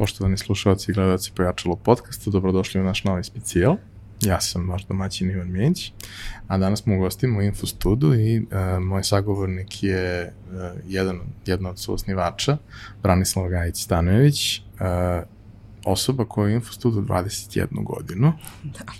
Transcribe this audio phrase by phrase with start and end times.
[0.00, 3.76] Poštovani slušalci i gledalci Pojačalo podcasta, dobrodošli u naš novi specijal.
[4.20, 5.92] Ja sam vaš domaćin Ivan Mijeć,
[6.48, 8.46] a danas smo u gostima u Infostudu i uh,
[8.82, 12.56] moj sagovornik je uh, jedan, jedna od suosnivača,
[13.02, 14.64] Branislav Gajić Stanojević, uh,
[15.84, 18.32] osoba koja je u Infostudu 21 godinu.
[18.62, 18.92] Da.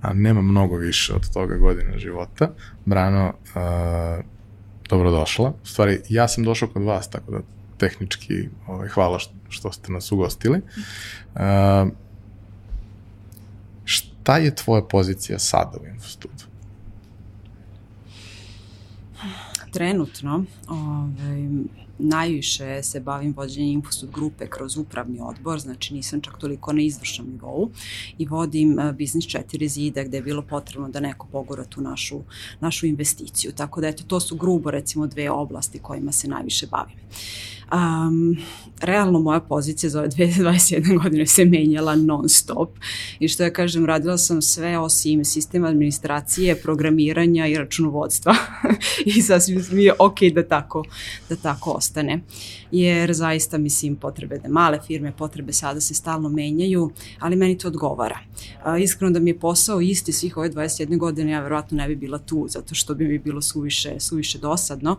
[0.00, 2.50] A nema mnogo više od toga godina života.
[2.84, 4.24] Brano, uh,
[4.88, 5.52] dobrodošla.
[5.62, 9.92] U stvari, ja sam došao kod vas, tako da tehnički ovaj, hvala što, što ste
[9.92, 10.60] nas ugostili.
[11.34, 11.40] Uh,
[13.84, 16.44] šta je tvoja pozicija sada u Infostudu?
[19.72, 21.48] Trenutno, ovaj,
[21.98, 27.28] najviše se bavim vođenjem Infostud grupe kroz upravni odbor, znači nisam čak toliko na izvršnom
[27.30, 27.70] nivou
[28.18, 32.20] i vodim uh, Biznis 4 zida gde je bilo potrebno da neko pogura tu našu,
[32.60, 33.52] našu investiciju.
[33.52, 36.96] Tako da eto, to su grubo recimo dve oblasti kojima se najviše bavim.
[37.72, 38.36] Um,
[38.80, 42.70] realno moja pozicija za ove 2021 godine se menjala non stop
[43.18, 48.34] i što ja kažem, radila sam sve osim sistema administracije, programiranja i računovodstva
[49.16, 50.84] i sasvim mi je ok da tako,
[51.28, 51.87] da tako ostane.
[52.70, 57.68] Jer zaista mislim potrebe da male firme, potrebe sada se stalno menjaju, ali meni to
[57.68, 58.18] odgovara.
[58.64, 61.96] A, iskreno da mi je posao isti svih ove 21 godine, ja verovatno ne bi
[61.96, 64.96] bila tu, zato što bi mi bilo suviše, suviše dosadno.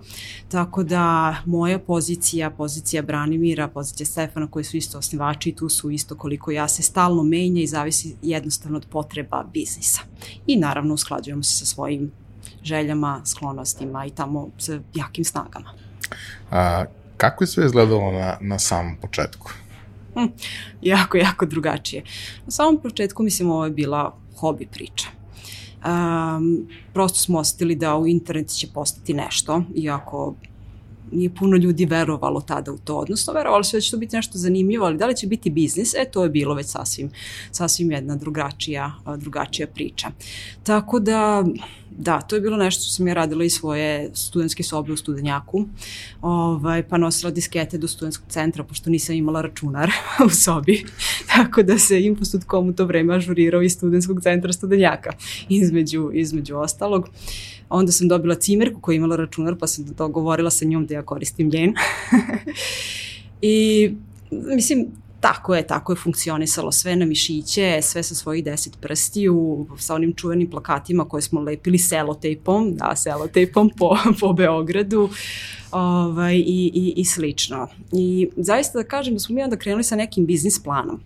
[0.47, 5.91] Tako da moja pozicija pozicija Branimira, pozicija Stefana koji su isto osnivači i tu su
[5.91, 10.01] isto koliko ja se stalno menja i zavisi jednostavno od potreba biznisa.
[10.47, 12.11] I naravno usklađujemo se sa svojim
[12.63, 15.73] željama, sklonostima i tamo sa jakim snagama.
[16.51, 16.85] A,
[17.17, 19.51] kako je sve izgledalo na, na samom početku?
[20.13, 20.25] Hm,
[20.81, 22.03] jako, jako drugačije.
[22.45, 25.07] Na samom početku, mislim, ovo je bila hobi priča.
[25.85, 30.35] Um, prosto smo osetili da u internet će postati nešto, iako
[31.11, 34.37] nije puno ljudi verovalo tada u to, odnosno verovalo se da će to biti nešto
[34.37, 37.11] zanimljivo, ali da li će biti biznis, e to je bilo već sasvim,
[37.51, 40.07] sasvim jedna drugačija, drugačija priča.
[40.63, 41.45] Tako da,
[41.91, 45.65] da, to je bilo nešto što sam ja radila iz svoje studentske sobe u studenjaku,
[46.21, 49.91] ovaj, pa nosila diskete do studentskog centra, pošto nisam imala računar
[50.27, 50.85] u sobi,
[51.35, 55.11] tako da se Infostud.com u to vreme ažurirao iz studentskog centra studenjaka,
[55.49, 57.01] između, između ostalog.
[57.03, 60.93] Uh, Onda sam dobila cimerku koja je imala računar, pa sam dogovorila sa njom da
[60.93, 61.73] ja koristim njen.
[63.41, 63.89] I
[64.31, 64.87] mislim,
[65.19, 70.13] tako je, tako je funkcionisalo sve na mišiće, sve sa svojih deset prstiju, sa onim
[70.13, 75.09] čuvenim plakatima koje smo lepili selotejpom, da, selotejpom po, po Beogradu
[75.71, 77.67] ovaj, i, i, i slično.
[77.91, 80.99] I zaista da kažem da smo mi onda krenuli sa nekim biznis planom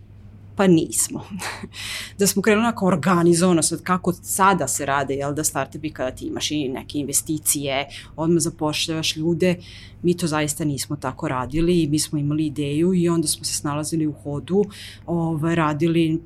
[0.56, 1.24] pa nismo.
[2.20, 6.26] da smo krenuli onako organizovano, sad kako sada se rade, jel da startupi kada ti
[6.26, 9.56] imaš i neke investicije, odmah zapošljavaš ljude,
[10.02, 14.08] mi to zaista nismo tako radili, mi smo imali ideju i onda smo se snalazili
[14.08, 14.64] u hodu,
[15.06, 16.22] ovaj, radili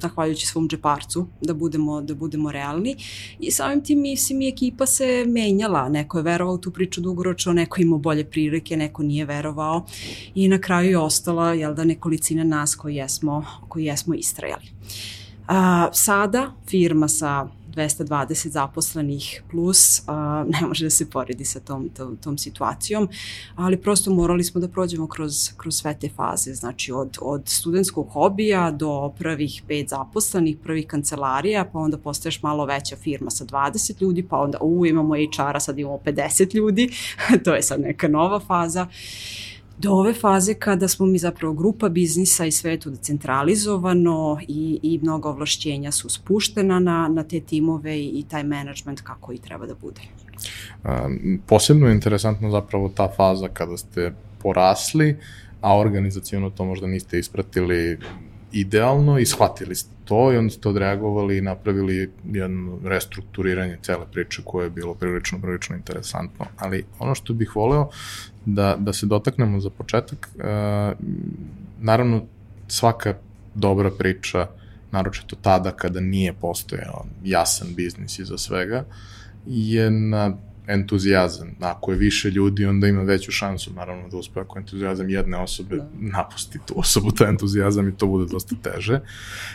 [0.00, 2.96] zahvaljujući svom džeparcu, da budemo, da budemo realni.
[3.40, 5.88] I samim tim, mislim, i ekipa se menjala.
[5.88, 9.86] Neko je verovao u tu priču dugoročno, neko imao bolje prilike, neko nije verovao.
[10.34, 14.66] I na kraju je ostala, jel da, nekolicina nas koji jesmo, koji jesmo istrajali.
[15.48, 21.88] A, sada firma sa 220 zaposlenih plus a, ne može da se poredi sa tom,
[21.88, 23.08] tom, tom situacijom,
[23.56, 28.08] ali prosto morali smo da prođemo kroz, kroz sve te faze, znači od, od studentskog
[28.10, 34.02] hobija do prvih pet zaposlenih, prvih kancelarija, pa onda postaješ malo veća firma sa 20
[34.02, 36.90] ljudi, pa onda u, imamo HR-a, sad imamo 50 ljudi,
[37.44, 38.82] to je sad neka nova faza.
[38.82, 39.49] Uh,
[39.80, 44.80] do ove faze kada smo mi zapravo grupa biznisa i sve je tu decentralizovano i,
[44.82, 49.38] i mnogo ovlašćenja su spuštena na, na te timove i, i taj management kako i
[49.38, 50.00] treba da bude.
[50.84, 55.16] Um, posebno je interesantno zapravo ta faza kada ste porasli,
[55.60, 57.98] a organizacijono to možda niste ispratili
[58.52, 64.42] idealno i shvatili ste to i onda ste odreagovali i napravili jedno restrukturiranje cele priče
[64.44, 66.46] koje je bilo prilično, prilično interesantno.
[66.58, 67.88] Ali ono što bih voleo
[68.46, 70.42] da, da se dotaknemo za početak, uh,
[71.80, 72.22] naravno
[72.68, 73.14] svaka
[73.54, 74.46] dobra priča,
[74.90, 78.84] naročito tada kada nije postojao jasan biznis iza svega,
[79.46, 80.36] je na
[80.66, 81.48] entuzijazam.
[81.60, 85.76] Ako je više ljudi, onda ima veću šansu, naravno, da uspe ako entuzijazam jedne osobe
[85.76, 85.88] da.
[85.98, 89.00] napusti tu osobu, taj entuzijazam i to bude dosta teže.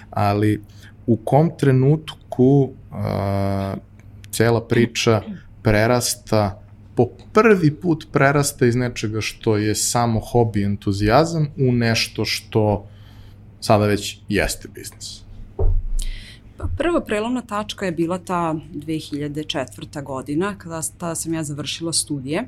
[0.10, 0.62] Ali
[1.08, 3.76] u kom trenutku a,
[4.32, 5.22] cela priča
[5.62, 6.62] prerasta
[6.96, 12.88] po prvi put prerasta iz nečega što je samo hobi entuzijazam u nešto što
[13.60, 15.25] sada već jeste biznis.
[16.58, 20.04] Pa prva prelomna tačka je bila ta 2004.
[20.04, 22.48] godina, kada tada sam ja završila studije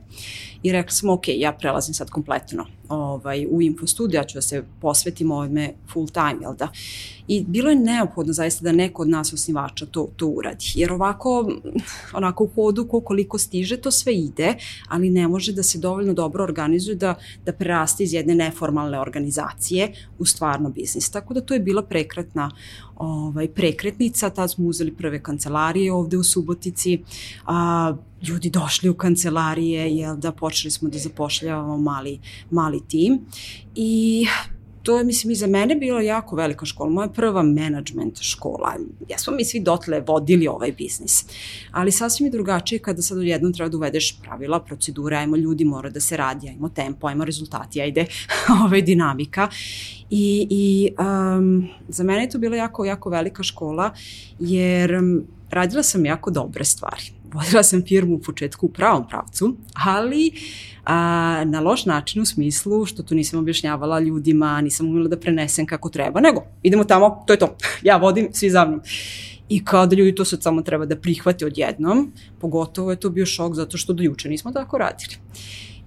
[0.63, 4.63] i rekla sam, ok, ja prelazim sad kompletno ovaj, u Infostudio, ja ću da se
[4.81, 6.67] posvetim ovome full time, jel da?
[7.27, 11.51] I bilo je neophodno zaista da neko od nas osnivača to, to uradi, jer ovako,
[12.13, 14.55] onako u hodu ko koliko stiže, to sve ide,
[14.87, 19.93] ali ne može da se dovoljno dobro organizuje da, da preraste iz jedne neformalne organizacije
[20.19, 21.09] u stvarno biznis.
[21.09, 22.51] Tako da to je bila prekretna
[22.95, 26.99] ovaj, prekretnica, tad smo uzeli prve kancelarije ovde u Subotici,
[27.45, 32.19] a, ljudi došli u kancelarije, jel da počeli smo da zapošljavamo mali,
[32.51, 33.19] mali tim
[33.75, 34.25] i
[34.87, 36.89] to je, mislim, i za mene bila jako velika škola.
[36.89, 38.75] Moja prva management škola.
[39.09, 41.25] Jesmo mi svi dotle vodili ovaj biznis.
[41.71, 45.89] Ali sasvim je drugačije kada sad odjednom treba da uvedeš pravila, procedure, ajmo ljudi, mora
[45.89, 48.05] da se radi, ajmo tempo, ajmo rezultati, ajde,
[48.65, 49.49] ovaj dinamika.
[50.09, 53.91] I, i um, za mene je to bila jako, jako velika škola,
[54.39, 57.16] jer um, radila sam jako dobre stvari.
[57.33, 60.31] Vodila sam firmu u početku u pravom pravcu, ali
[60.85, 65.65] a, na loš način u smislu što to nisam objašnjavala ljudima, nisam umela da prenesem
[65.65, 68.81] kako treba, nego idemo tamo, to je to, ja vodim, svi za mnom.
[69.49, 73.25] I kao da ljudi to sad samo treba da prihvate odjednom, pogotovo je to bio
[73.25, 75.15] šok zato što do juče nismo tako radili.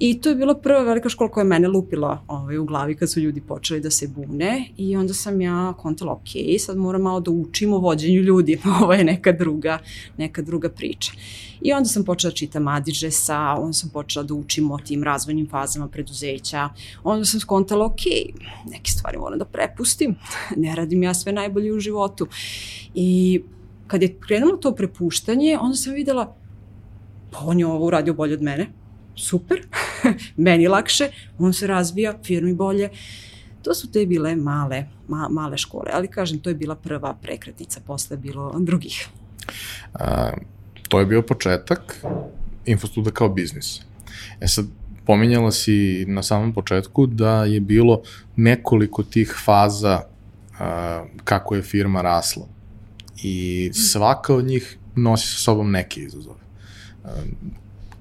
[0.00, 3.10] I to je bila prva velika škola koja je mene lupila ovaj, u glavi kad
[3.10, 7.20] su ljudi počeli da se bune i onda sam ja kontala, ok, sad moram malo
[7.20, 9.78] da učim o vođenju ljudi, ovo je neka druga,
[10.16, 11.12] neka druga priča.
[11.60, 15.48] I onda sam počela da čitam Adidžesa, onda sam počela da učim o tim razvojnim
[15.48, 16.68] fazama preduzeća,
[17.04, 18.00] onda sam skontala, ok,
[18.70, 20.14] neke stvari moram da prepustim,
[20.56, 22.26] ne radim ja sve najbolje u životu.
[22.94, 23.40] I
[23.86, 26.36] kad je krenulo to prepuštanje, onda sam videla,
[27.30, 28.79] pa on je ovo uradio bolje od mene,
[29.20, 29.62] super,
[30.46, 32.90] meni lakše, on se razvija, firmi bolje.
[33.62, 37.80] To su te bile male, ma, male škole, ali kažem, to je bila prva prekretnica,
[37.86, 39.08] posle bilo drugih.
[39.94, 40.30] A,
[40.88, 42.04] to je bio početak
[42.66, 43.80] Infostuda kao biznis.
[44.40, 44.66] E sad,
[45.06, 48.02] pominjala si na samom početku da je bilo
[48.36, 50.02] nekoliko tih faza
[50.58, 52.48] a, kako je firma rasla.
[53.22, 56.40] I svaka od njih nosi sa sobom neke izazove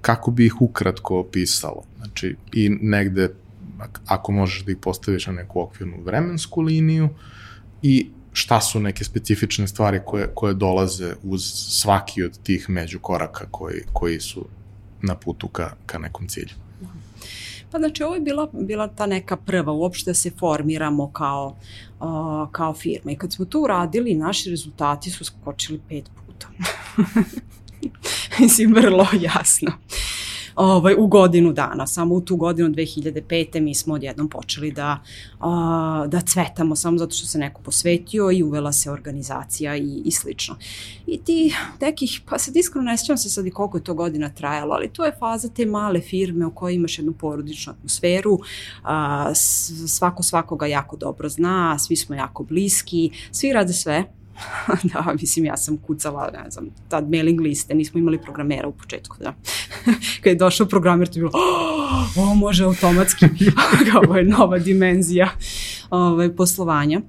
[0.01, 1.84] kako bi ih ukratko opisalo.
[1.98, 3.30] Znači, i negde,
[4.07, 7.10] ako možeš da ih postaviš na neku okvirnu vremensku liniju
[7.81, 13.81] i šta su neke specifične stvari koje, koje dolaze uz svaki od tih međukoraka koji,
[13.94, 14.46] koji su
[15.01, 16.56] na putu ka, ka nekom cilju.
[17.72, 21.56] Pa znači ovo je bila, bila ta neka prva uopšte da se formiramo kao,
[22.00, 26.48] uh, kao firma i kad smo to uradili naši rezultati su skočili pet puta.
[28.40, 29.72] Mislim, vrlo jasno.
[30.60, 33.60] Ovaj, u godinu dana, samo u tu godinu 2005.
[33.60, 35.00] mi smo odjednom počeli da,
[35.40, 40.12] a, da cvetamo samo zato što se neko posvetio i uvela se organizacija i, i
[40.12, 40.56] slično.
[41.08, 44.30] I ti nekih, pa sad iskreno ne sjećam se sad i koliko je to godina
[44.30, 48.40] trajalo, ali to je faza te male firme u kojoj imaš jednu porodičnu atmosferu,
[48.84, 49.32] a,
[49.88, 54.04] svako svakoga jako dobro zna, svi smo jako bliski, svi rade sve,
[54.94, 59.18] da, mislim, ja sam kucala, ne znam, tad mailing liste, nismo imali programera u početku,
[59.19, 59.33] da.
[60.24, 63.25] Kad je došao programer, to je bilo, oh, ovo može automatski,
[63.91, 65.30] kao je nova dimenzija
[65.89, 67.01] ovaj, poslovanja.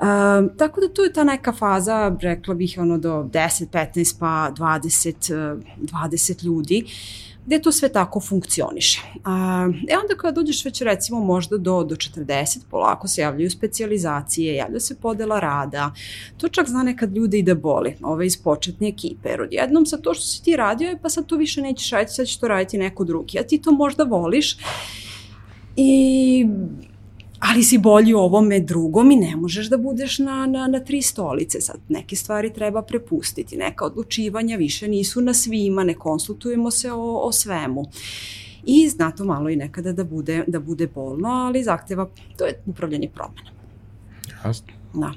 [0.00, 4.52] Um, tako da tu je ta neka faza, rekla bih ono do 10, 15 pa
[4.56, 6.84] 20, 20 ljudi.
[6.86, 9.02] Uh, gde to sve tako funkcioniše.
[9.24, 14.54] A, e onda kada dođeš već recimo možda do, do 40, polako se javljaju specializacije,
[14.54, 15.92] javlja se podela rada,
[16.36, 19.96] to čak zna nekad ljude i da boli, ove iz početne ekipe, jer odjednom sa
[19.96, 22.78] to što si ti radio, pa sad to više nećeš raditi, sad će to raditi
[22.78, 24.56] neko drugi, a ti to možda voliš
[25.76, 26.46] i
[27.40, 31.02] ali si bolji u ovome drugom i ne možeš da budeš na, na, na tri
[31.02, 31.60] stolice.
[31.60, 37.20] Sad, neke stvari treba prepustiti, neka odlučivanja više nisu na svima, ne konsultujemo se o,
[37.22, 37.84] o svemu.
[38.64, 43.08] I znato malo i nekada da bude, da bude bolno, ali zahteva, to je upravljanje
[43.08, 43.50] promena.
[44.44, 44.66] Jasno.
[44.94, 45.12] Da.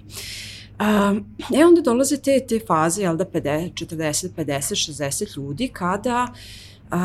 [0.80, 1.25] Um,
[1.56, 6.98] e onda dolaze te, te faze, jel da, 50, 40, 50, 60 ljudi kada uh,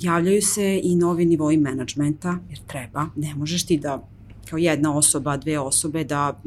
[0.00, 4.08] javljaju se i novi nivoi menadžmenta, jer treba, ne možeš ti da
[4.52, 6.40] kao jedna osoba, dve osobe da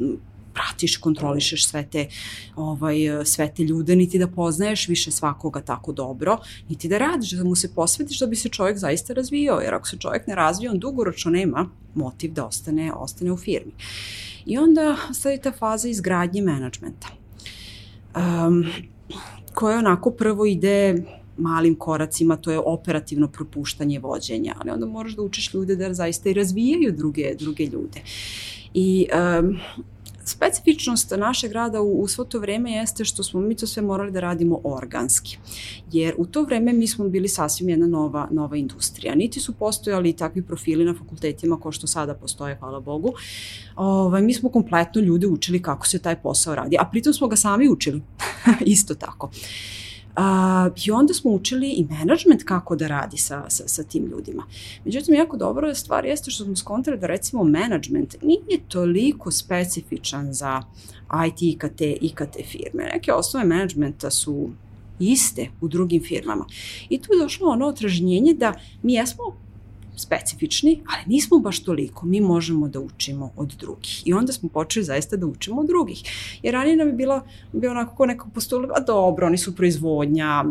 [0.54, 2.06] pratiš, kontrolišeš sve te,
[2.56, 7.44] ovaj, sve te ljude, niti da poznaješ više svakoga tako dobro, niti da radiš, da
[7.44, 10.70] mu se posvetiš da bi se čovjek zaista razvijao, jer ako se čovjek ne razvija,
[10.70, 13.72] on dugoročno nema motiv da ostane, ostane u firmi.
[14.46, 17.08] I onda stavi ta faza izgradnje menadžmenta,
[18.14, 18.64] um,
[19.54, 21.02] koja onako prvo ide
[21.38, 26.30] malim koracima, to je operativno propuštanje vođenja, ali onda moraš da učiš ljude da zaista
[26.30, 28.00] i razvijaju druge, druge ljude.
[28.74, 29.06] I
[29.40, 29.58] um,
[30.28, 34.10] specifičnost našeg rada u, u svo to vreme jeste što smo mi to sve morali
[34.10, 35.38] da radimo organski.
[35.92, 39.14] Jer u to vreme mi smo bili sasvim jedna nova, nova industrija.
[39.14, 43.12] Niti su postojali takvi profili na fakultetima kao što sada postoje, hvala Bogu.
[43.76, 47.36] Ovaj, mi smo kompletno ljude učili kako se taj posao radi, a pritom smo ga
[47.36, 48.02] sami učili.
[48.66, 49.30] Isto tako.
[50.16, 54.46] A, I onda smo učili i management kako da radi sa, sa, sa tim ljudima.
[54.84, 60.62] Međutim, jako dobro stvar jeste što smo skontali da recimo management nije toliko specifičan za
[61.28, 62.84] IT, IKT, IKT firme.
[62.94, 64.50] Neke osnove managementa su
[64.98, 66.46] iste u drugim firmama.
[66.88, 69.45] I tu je došlo ono otražnjenje da mi jesmo
[69.96, 72.06] specifični, ali nismo baš toliko.
[72.06, 74.02] Mi možemo da učimo od drugih.
[74.04, 76.02] I onda smo počeli zaista da učimo od drugih.
[76.42, 77.22] Jer ranije nam je bilo,
[77.52, 80.44] bilo onako ko neko postupilo, a dobro, oni su proizvodnja,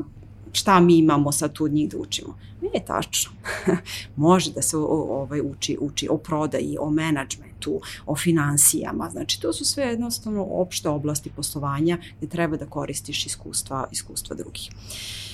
[0.52, 2.38] šta mi imamo sad tu od njih da učimo.
[2.62, 3.32] Nije tačno.
[4.16, 9.10] Može da se ovaj, uči, uči o prodaji, o menadžmentu, o finansijama.
[9.10, 14.70] Znači, to su sve jednostavno opšte oblasti poslovanja gde treba da koristiš iskustva, iskustva drugih.
[14.72, 15.25] Uh,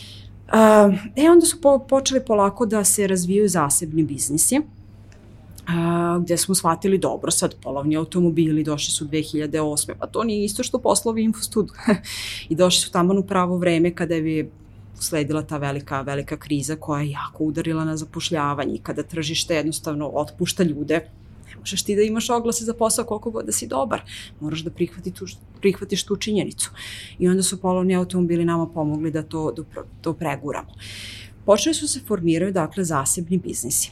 [1.16, 4.62] E, onda su po, počeli polako da se razvijaju zasebni biznisi,
[5.68, 9.92] a, gde smo shvatili dobro, sad polovni automobili došli su 2008.
[10.00, 11.72] Pa to nije isto što poslovi Infostud.
[12.50, 14.50] I došli su tamo u pravo vreme kada je
[15.00, 20.08] sledila ta velika, velika kriza koja je jako udarila na zapošljavanje i kada tržište jednostavno
[20.14, 21.08] otpušta ljude,
[21.62, 24.02] možeš ti da imaš oglase za posao koliko god da si dobar.
[24.40, 25.26] Moraš da prihvati tu,
[25.62, 26.72] prihvatiš tu činjenicu.
[27.20, 29.64] I onda su polovni automobili nama pomogli da to, da
[30.02, 30.70] to preguramo.
[31.46, 33.92] Počeli su se formiraju, dakle, zasebni biznisi.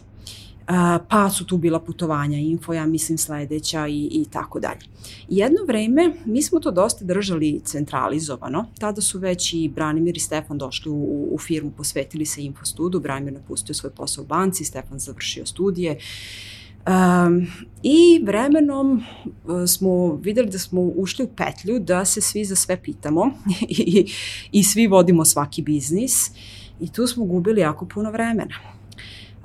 [1.10, 4.82] Pa su tu bila putovanja, info, ja mislim sledeća i, i tako dalje.
[5.30, 10.58] Jedno vreme mi smo to dosta držali centralizovano, tada su već i Branimir i Stefan
[10.58, 15.46] došli u, u firmu, posvetili se Infostudu, Branimir napustio svoj posao u banci, Stefan završio
[15.46, 16.59] studije, uh,
[16.90, 17.48] Um,
[17.84, 19.04] I vremenom
[19.46, 23.32] uh, smo videli da smo ušli u petlju da se svi za sve pitamo
[23.70, 24.12] i,
[24.52, 26.32] i svi vodimo svaki biznis
[26.80, 28.56] i tu smo gubili jako puno vremena.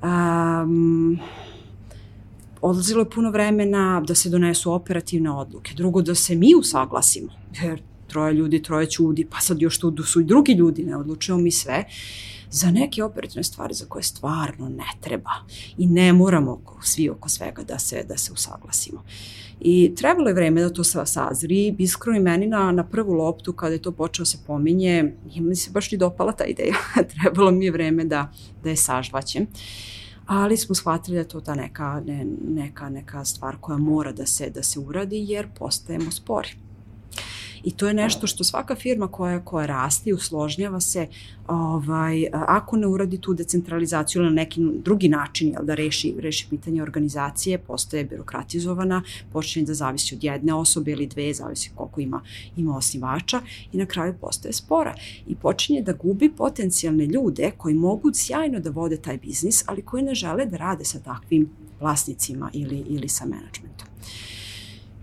[0.02, 1.18] Um,
[2.60, 7.32] odlazilo je puno vremena da se donesu operativne odluke, drugo da se mi usaglasimo,
[7.62, 11.42] jer troje ljudi, troje ćudi, pa sad još tu su i drugi ljudi, ne odlučujemo
[11.42, 11.78] mi sve.
[11.78, 15.30] Uh, za neke operativne stvari za koje stvarno ne treba
[15.78, 19.02] i ne moramo svi oko svega da se, da se usaglasimo.
[19.60, 21.76] I trebalo je vreme da to sva sazri.
[21.78, 25.70] Iskreno i meni na, na prvu loptu kada je to počeo se pominje, mi se
[25.70, 26.74] baš ni dopala ta ideja.
[27.22, 28.32] trebalo mi je vreme da,
[28.62, 29.46] da je sažvaćem.
[30.26, 34.26] Ali smo shvatili da je to ta neka, ne, neka, neka stvar koja mora da
[34.26, 36.48] se, da se uradi jer postajemo spori.
[37.64, 41.06] I to je nešto što svaka firma koja, koja raste i usložnjava se,
[41.48, 46.46] ovaj, ako ne uradi tu decentralizaciju ili na neki drugi način, jel, da reši, reši
[46.50, 49.02] pitanje organizacije, postaje birokratizovana,
[49.32, 52.20] počne da zavisi od jedne osobe ili dve, zavisi koliko ima,
[52.56, 53.40] ima osnivača
[53.72, 54.94] i na kraju postaje spora
[55.26, 60.02] i počinje da gubi potencijalne ljude koji mogu sjajno da vode taj biznis, ali koji
[60.02, 61.48] ne žele da rade sa takvim
[61.80, 63.88] vlasnicima ili, ili sa menadžmentom.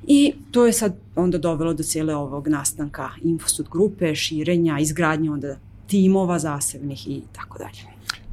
[0.08, 5.58] I to je sad onda dovelo do cijele ovog nastanka Infostud grupe, širenja, izgradnje onda
[5.88, 7.92] timova zasebnih i tako dalje.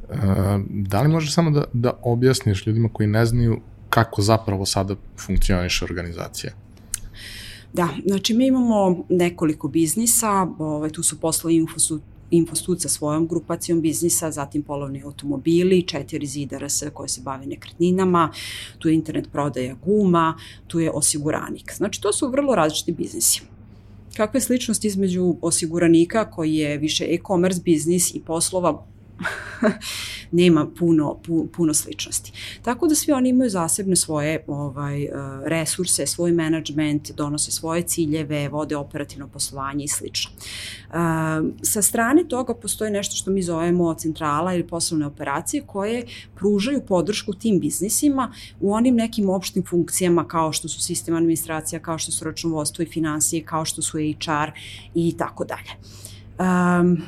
[0.09, 3.59] E, da li možeš samo da, da objasniš ljudima koji ne znaju
[3.89, 4.95] kako zapravo sada
[5.25, 6.53] funkcioniše organizacija?
[7.73, 13.81] Da, znači mi imamo nekoliko biznisa, ovaj, tu su poslovi Infosud Infostud sa svojom grupacijom
[13.81, 18.31] biznisa, zatim polovni automobili, četiri zidara se koje se bave nekretninama,
[18.77, 21.73] tu je internet prodaja guma, tu je osiguranik.
[21.75, 23.41] Znači to su vrlo različiti biznisi.
[24.17, 28.85] Kakva je sličnost između osiguranika koji je više e-commerce biznis i poslova
[30.31, 32.31] nema puno, pu, puno sličnosti.
[32.61, 35.09] Tako da svi oni imaju zasebne svoje ovaj, eh,
[35.45, 40.31] resurse, svoj management, donose svoje ciljeve, vode operativno poslovanje i slično.
[40.89, 40.95] Uh,
[41.61, 47.33] sa strane toga postoji nešto što mi zovemo centrala ili poslovne operacije koje pružaju podršku
[47.33, 52.25] tim biznisima u onim nekim opštim funkcijama kao što su sistem administracija, kao što su
[52.25, 54.51] računovodstvo i financije, kao što su HR
[54.95, 55.71] i tako dalje.
[56.39, 57.01] Um,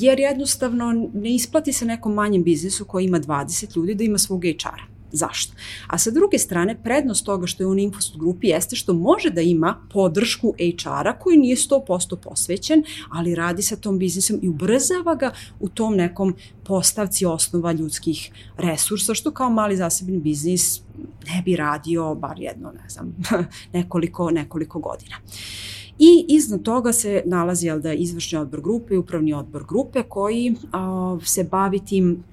[0.00, 4.44] jer jednostavno ne isplati se nekom manjem biznisu koji ima 20 ljudi da ima svog
[4.44, 4.92] HR-a.
[5.12, 5.52] Zašto?
[5.86, 9.40] A sa druge strane, prednost toga što je on Infostud grupi jeste što može da
[9.40, 15.32] ima podršku HR-a koji nije 100% posvećen, ali radi sa tom biznisom i ubrzava ga
[15.60, 16.34] u tom nekom
[16.64, 20.80] postavci osnova ljudskih resursa, što kao mali zasebni biznis
[21.26, 23.16] ne bi radio bar jedno, ne znam,
[23.72, 25.16] nekoliko, nekoliko godina.
[25.24, 30.02] Uh, I iznad toga se nalazi jel da, izvršni odbor grupe i upravni odbor grupe
[30.02, 32.24] koji a, se bavi tim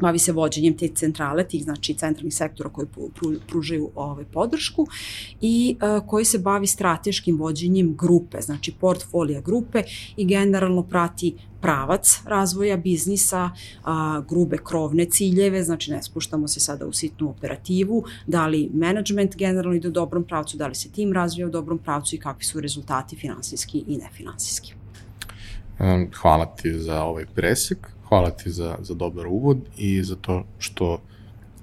[0.00, 2.86] bavi se vođenjem te centrale, tih znači centralnih sektora koji
[3.48, 4.86] pružaju ovaj, podršku
[5.40, 9.82] i uh, koji se bavi strateškim vođenjem grupe, znači portfolija grupe
[10.16, 13.50] i generalno prati pravac razvoja biznisa,
[13.84, 19.36] a, grube krovne ciljeve, znači ne spuštamo se sada u sitnu operativu, da li management
[19.36, 22.44] generalno ide u dobrom pravcu, da li se tim razvija u dobrom pravcu i kakvi
[22.44, 24.74] su rezultati finansijski i nefinansijski.
[26.20, 27.78] Hvala ti za ovaj presek,
[28.10, 31.00] hvala ti za, za dobar uvod i za to što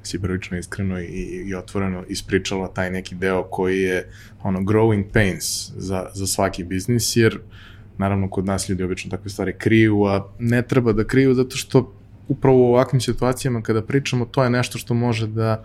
[0.04, 4.10] si prilično iskreno i, i otvoreno ispričala taj neki deo koji je
[4.44, 7.42] ono growing pains za, za svaki biznis, jer uh,
[7.98, 11.94] Naravno, kod nas ljudi obično takve stvari kriju, a ne treba da kriju zato što
[12.28, 15.64] upravo u ovakvim situacijama kada pričamo, to je nešto što može da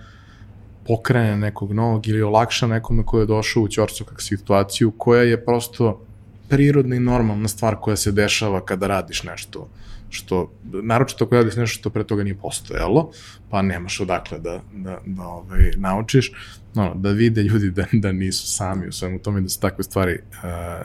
[0.86, 6.00] pokrene nekog novog ili olakša nekome ko je došao u ćorsokak situaciju koja je prosto
[6.48, 9.68] prirodna i normalna stvar koja se dešava kada radiš nešto
[10.12, 10.52] što,
[10.82, 13.10] naročito ako radiš nešto što pre toga nije postojalo,
[13.50, 16.32] pa nemaš odakle da, da, da ovaj, naučiš,
[16.74, 20.18] no, da vide ljudi da, da nisu sami u svemu tome da se takve stvari
[20.18, 20.38] uh,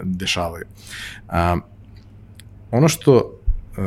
[0.04, 0.66] dešavaju.
[1.28, 1.34] Uh,
[2.72, 3.84] ono što uh,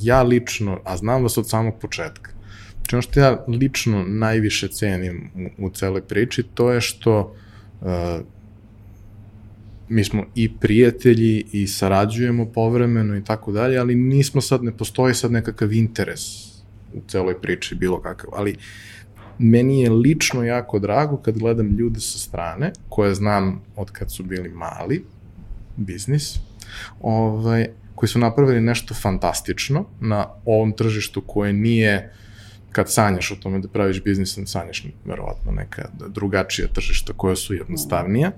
[0.00, 2.30] ja lično, a znam vas od samog početka,
[2.76, 7.34] znači ono što ja lično najviše cenim u, u celoj priči, to je što
[7.80, 7.88] uh,
[9.92, 15.14] mi smo i prijatelji i sarađujemo povremeno i tako dalje, ali nismo sad, ne postoji
[15.14, 16.20] sad nekakav interes
[16.94, 18.56] u celoj priči, bilo kakav, ali
[19.38, 24.24] meni je lično jako drago kad gledam ljude sa strane, koje znam od kad su
[24.24, 25.04] bili mali,
[25.76, 26.38] biznis,
[27.00, 32.12] ovaj, koji su napravili nešto fantastično na ovom tržištu koje nije
[32.72, 38.32] kad sanjaš o tome da praviš biznis, sanjaš verovatno neka drugačija tržišta koja su jednostavnija,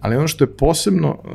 [0.00, 1.30] ali ono što je posebno uh,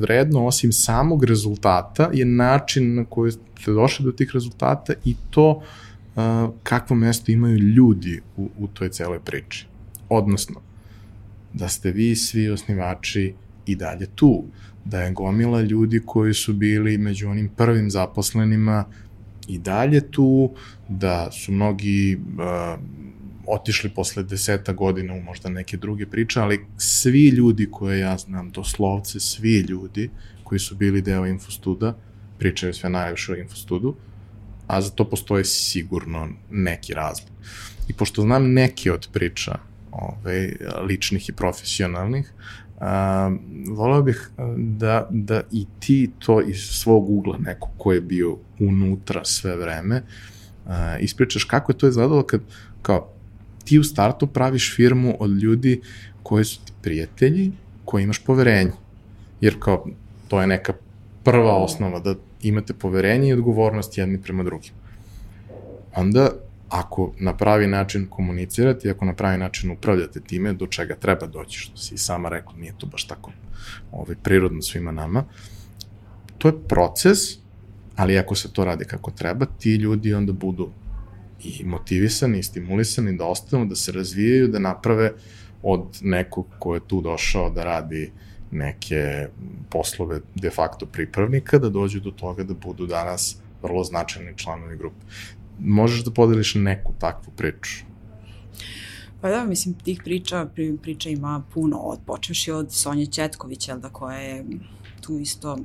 [0.00, 5.50] vredno osim samog rezultata je način na koji ste došli do tih rezultata i to
[5.50, 6.22] uh,
[6.62, 9.66] kakvo mesto imaju ljudi u, u toj celoj priči.
[10.08, 10.60] Odnosno,
[11.52, 13.34] da ste vi svi osnivači
[13.66, 14.44] i dalje tu,
[14.84, 18.84] da je gomila ljudi koji su bili među onim prvim zaposlenima
[19.50, 20.54] i dalje tu,
[20.88, 22.80] da su mnogi uh,
[23.46, 28.50] otišli posle deseta godina u možda neke druge priče, ali svi ljudi koje ja znam,
[28.50, 30.10] doslovce svi ljudi
[30.44, 31.96] koji su bili deo Infostuda,
[32.38, 33.96] pričaju sve najviše o Infostudu,
[34.66, 37.30] a za to postoje sigurno neki razlog.
[37.88, 39.58] I pošto znam neke od priča
[39.92, 40.52] ove,
[40.88, 42.32] ličnih i profesionalnih,
[42.80, 43.30] a,
[43.68, 49.24] volao bih da, da i ti to iz svog ugla, neko ko je bio unutra
[49.24, 50.02] sve vreme,
[50.66, 52.40] a, ispričaš kako je to izgledalo kad,
[52.82, 53.08] kao,
[53.64, 55.80] ti u startu praviš firmu od ljudi
[56.22, 57.52] koji su ti prijatelji,
[57.84, 58.72] koji imaš poverenje.
[59.40, 59.86] Jer kao,
[60.28, 60.72] to je neka
[61.24, 64.72] prva osnova, da imate poverenje i odgovornost jedni prema drugim.
[65.96, 66.30] Onda
[66.70, 71.58] ako na pravi način komunicirate ako na pravi način upravljate time do čega treba doći,
[71.58, 73.32] što si i sama rekla, nije to baš tako
[73.92, 75.24] ovaj, prirodno svima nama,
[76.38, 77.18] to je proces,
[77.96, 80.70] ali ako se to radi kako treba, ti ljudi onda budu
[81.44, 85.12] i motivisani i stimulisani da ostanu, da se razvijaju, da naprave
[85.62, 88.12] od nekog ko je tu došao da radi
[88.50, 89.28] neke
[89.70, 95.04] poslove de facto pripravnika, da dođu do toga da budu danas vrlo značajni članovi grupe
[95.64, 97.84] možeš da podeliš neku takvu priču?
[99.20, 100.48] Pa da, mislim, tih priča,
[100.82, 104.44] priča ima puno, od, počeši od Sonje Četkovića, da koja je
[105.00, 105.58] tu isto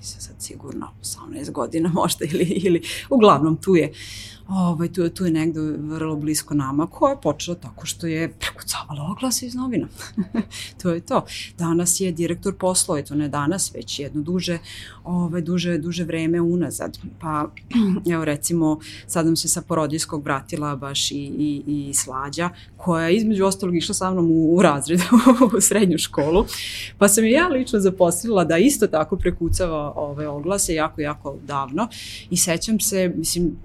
[0.00, 3.92] nisam sad sigurno, 18 godina možda ili, ili uglavnom tu je
[4.50, 9.10] ovaj, tu, tu je negde vrlo blisko nama, koja je počela tako što je prekucavala
[9.10, 9.88] oglase iz novina.
[10.82, 11.24] to je to.
[11.58, 14.58] Danas je direktor poslova, to ne danas, već jedno duže,
[15.04, 16.98] ovaj, duže, duže vreme unazad.
[17.20, 17.50] Pa,
[18.12, 23.16] evo recimo, sad nam se sa porodijskog vratila baš i, i, i Slađa, koja je
[23.16, 25.00] između ostalog išla sa mnom u, u razred,
[25.56, 26.44] u srednju školu,
[26.98, 31.88] pa sam je ja lično zaposlila da isto tako prekucava ove oglase jako, jako davno
[32.30, 33.56] i sećam se, mislim,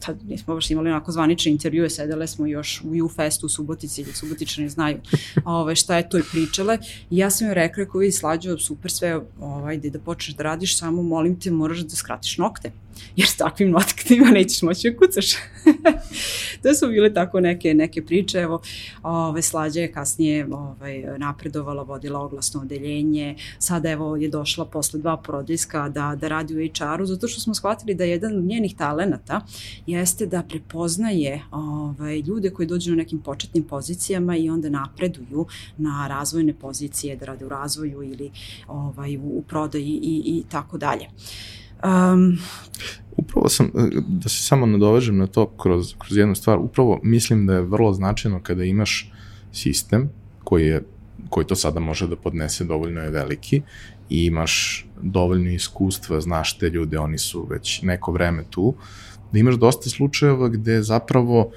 [0.00, 4.12] tad nismo baš imali onako zvanične intervjue, sedele smo još u U-Festu u Subotici, ili
[4.12, 4.98] Subotičani znaju
[5.44, 6.78] ove, šta je to i pričale.
[7.10, 11.02] I ja sam joj rekla, koji slađo, super sve, ovaj, da počneš da radiš, samo
[11.02, 12.72] molim te, moraš da skratiš nokte
[13.16, 15.32] jer s takvim notktima nećeš moći da kucaš.
[16.62, 18.60] to su bile tako neke, neke priče, evo,
[19.02, 25.16] ove, Slađa je kasnije ovaj, napredovala, vodila oglasno odeljenje, sada evo je došla posle dva
[25.16, 29.40] porodijska da, da radi u HR-u, zato što smo shvatili da jedan od njenih talenata
[29.86, 36.06] jeste da prepoznaje ovaj, ljude koji dođu na nekim početnim pozicijama i onda napreduju na
[36.08, 38.30] razvojne pozicije, da rade u razvoju ili
[38.68, 41.06] ovaj, u, u prodaji i, i tako dalje.
[41.84, 42.38] Um,
[43.16, 43.70] Upravo sam,
[44.08, 47.92] da se samo nadovežem na to kroz, kroz jednu stvar, upravo mislim da je vrlo
[47.92, 49.12] značajno kada imaš
[49.52, 50.10] sistem
[50.44, 50.82] koji je
[51.28, 53.62] koji to sada može da podnese dovoljno je veliki
[54.10, 58.74] i imaš dovoljno iskustva, znaš te ljude, oni su već neko vreme tu,
[59.32, 61.50] da imaš dosta slučajeva gde zapravo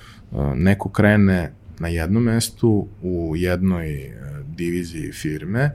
[0.55, 4.13] neko krene na jednom mestu u jednoj
[4.47, 5.71] diviziji firme,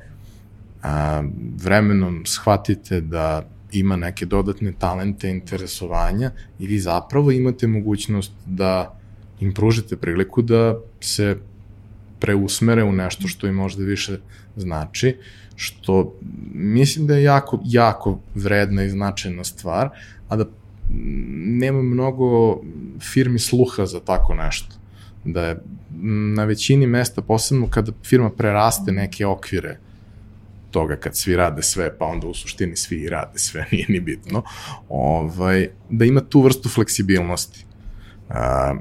[0.83, 1.23] a,
[1.63, 8.99] vremenom shvatite da ima neke dodatne talente, interesovanja i vi zapravo imate mogućnost da
[9.41, 11.37] im pružite priliku da se
[12.19, 14.19] preusmere u nešto što im možda više
[14.57, 15.17] znači,
[15.57, 16.15] što
[16.55, 19.89] mislim da je jako, jako vredna i značajna stvar,
[20.29, 20.45] a da
[21.45, 22.61] nema mnogo
[23.01, 24.75] firmi sluha za tako nešto.
[25.25, 25.63] Da je
[26.35, 29.79] na većini mesta, posebno kada firma preraste neke okvire,
[30.73, 34.43] toga kad svi rade sve, pa onda u suštini svi rade sve, nije ni bitno,
[34.89, 37.65] ovaj, da ima tu vrstu fleksibilnosti.
[38.29, 38.75] A,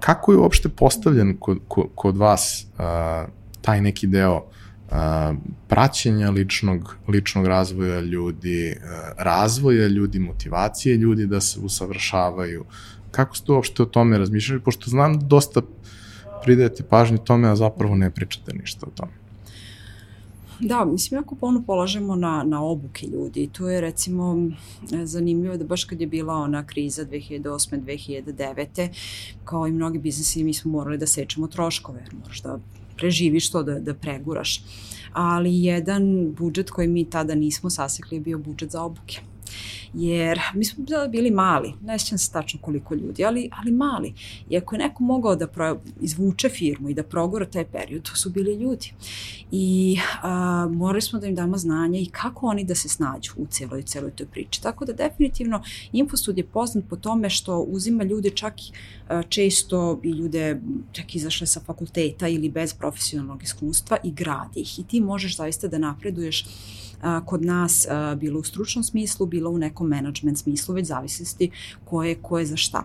[0.00, 3.26] kako je uopšte postavljen kod, kod, kod vas a,
[3.62, 4.44] taj neki deo
[4.90, 5.34] a,
[5.68, 12.64] praćenja ličnog, ličnog razvoja ljudi, a, razvoja ljudi, motivacije ljudi da se usavršavaju,
[13.10, 15.60] kako ste uopšte o tome razmišljali, pošto znam da dosta
[16.44, 19.12] pridajete pažnju tome, a zapravo ne pričate ništa o tome.
[20.60, 24.50] Da, mislim, jako puno polažemo na, na obuke ljudi tu je recimo
[25.04, 27.84] zanimljivo da baš kad je bila ona kriza 2008.
[27.84, 28.88] 2009.
[29.44, 32.58] kao i mnogi biznesi mi smo morali da sečemo troškove, jer moraš da
[32.96, 34.62] preživiš to, da, da preguraš.
[35.12, 39.20] Ali jedan budžet koji mi tada nismo sasekli je bio budžet za obuke
[39.94, 44.14] jer mi smo bili mali, ne sjećam se tačno koliko ljudi, ali, ali mali.
[44.50, 48.16] I ako je neko mogao da pro, izvuče firmu i da progora taj period, to
[48.16, 48.92] su bili ljudi.
[49.50, 53.46] I a, morali smo da im damo znanja i kako oni da se snađu u
[53.46, 54.62] celoj, celoj toj priči.
[54.62, 58.54] Tako da definitivno Infostud je poznat po tome što uzima ljude čak
[59.08, 60.60] a, često i ljude
[60.92, 64.78] čak izašle sa fakulteta ili bez profesionalnog iskustva i gradi ih.
[64.78, 66.44] I ti možeš zaista da napreduješ
[67.26, 67.86] kod nas
[68.16, 71.50] bilo u stručnom smislu, bilo u nekom management smislu, već zavisnosti
[71.84, 72.84] ko je, ko je za šta.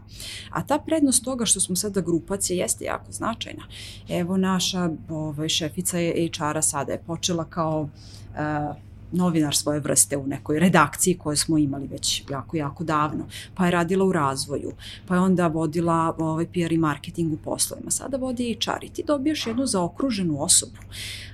[0.50, 3.64] A ta prednost toga što smo sada grupacija jeste jako značajna.
[4.10, 7.90] Evo naša ovaj, šefica HR-a sada je počela kao
[8.36, 8.74] a,
[9.12, 13.72] novinar svoje vrste u nekoj redakciji koju smo imali već jako, jako davno, pa je
[13.72, 14.72] radila u razvoju,
[15.08, 19.48] pa je onda vodila ovaj, PR i marketing u poslovima, sada vodi i ti dobijaš
[19.48, 20.78] jednu zaokruženu osobu.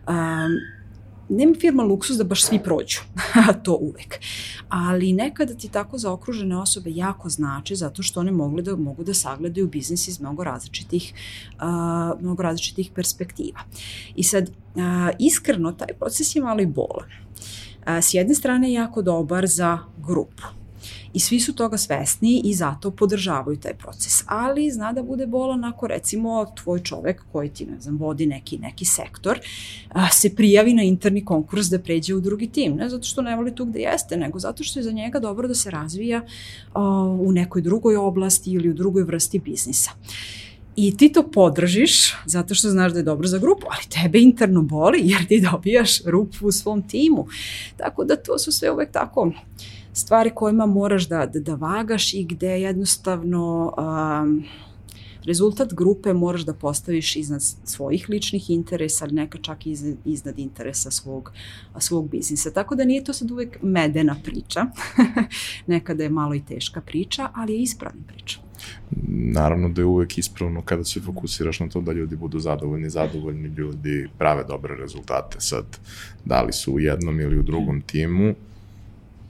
[0.07, 0.74] Um,
[1.29, 2.99] nema firma luksus da baš svi prođu,
[3.63, 4.19] to uvek.
[4.69, 9.13] Ali nekada ti tako zaokružene osobe jako znači zato što one mogu da, mogu da
[9.13, 11.13] sagledaju biznis iz mnogo različitih,
[11.53, 13.59] uh, mnogo različitih perspektiva.
[14.15, 14.81] I sad, uh,
[15.19, 17.09] iskreno, taj proces je malo i bolan.
[17.09, 20.64] Uh, s jedne strane je jako dobar za grupu
[21.15, 24.23] I svi su toga svesni i zato podržavaju taj proces.
[24.25, 28.57] Ali zna da bude bolan ako recimo tvoj čovek koji ti, ne znam, vodi neki,
[28.57, 29.39] neki sektor,
[29.89, 32.75] a, se prijavi na interni konkurs da pređe u drugi tim.
[32.75, 35.47] Ne zato što ne voli tu gde jeste, nego zato što je za njega dobro
[35.47, 36.21] da se razvija
[36.73, 36.81] a,
[37.21, 39.91] u nekoj drugoj oblasti ili u drugoj vrsti biznisa.
[40.75, 44.61] I ti to podržiš zato što znaš da je dobro za grupu, ali tebe interno
[44.61, 47.27] boli jer ti dobijaš rupu u svom timu.
[47.77, 49.31] Tako da to su sve uvek tako
[49.95, 54.43] stvari kojima moraš da, da, da vagaš i gde jednostavno um,
[55.25, 60.39] rezultat grupe moraš da postaviš iznad svojih ličnih interesa, ali neka čak i iznad, iznad
[60.39, 61.31] interesa svog,
[61.79, 62.51] svog biznisa.
[62.51, 64.65] Tako da nije to sad uvek medena priča,
[65.67, 68.39] nekada je malo i teška priča, ali je ispravna priča.
[69.07, 73.47] Naravno da je uvek ispravno kada se fokusiraš na to da ljudi budu zadovoljni, zadovoljni
[73.47, 75.37] ljudi prave dobre rezultate.
[75.39, 75.65] Sad,
[76.25, 78.33] da li su u jednom ili u drugom timu,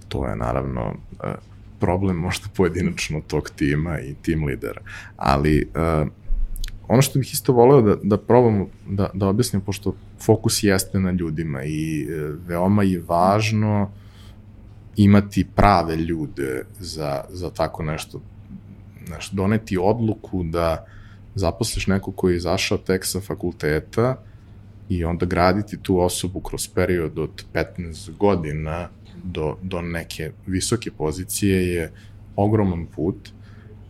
[0.07, 1.33] to je naravno e,
[1.79, 4.81] problem možda pojedinačno tog tima i tim lidera.
[5.17, 6.07] Ali uh,
[6.87, 11.11] ono što bih isto voleo da, da probam da, da objasnim, pošto fokus jeste na
[11.11, 13.91] ljudima i uh, veoma je važno
[14.95, 18.21] imati prave ljude za, za tako nešto.
[19.07, 20.85] Znaš, doneti odluku da
[21.35, 24.15] zaposliš neko koji je izašao tek sa fakulteta
[24.89, 28.89] i onda graditi tu osobu kroz period od 15 godina
[29.25, 31.91] do, do neke visoke pozicije je
[32.35, 33.29] ogroman put.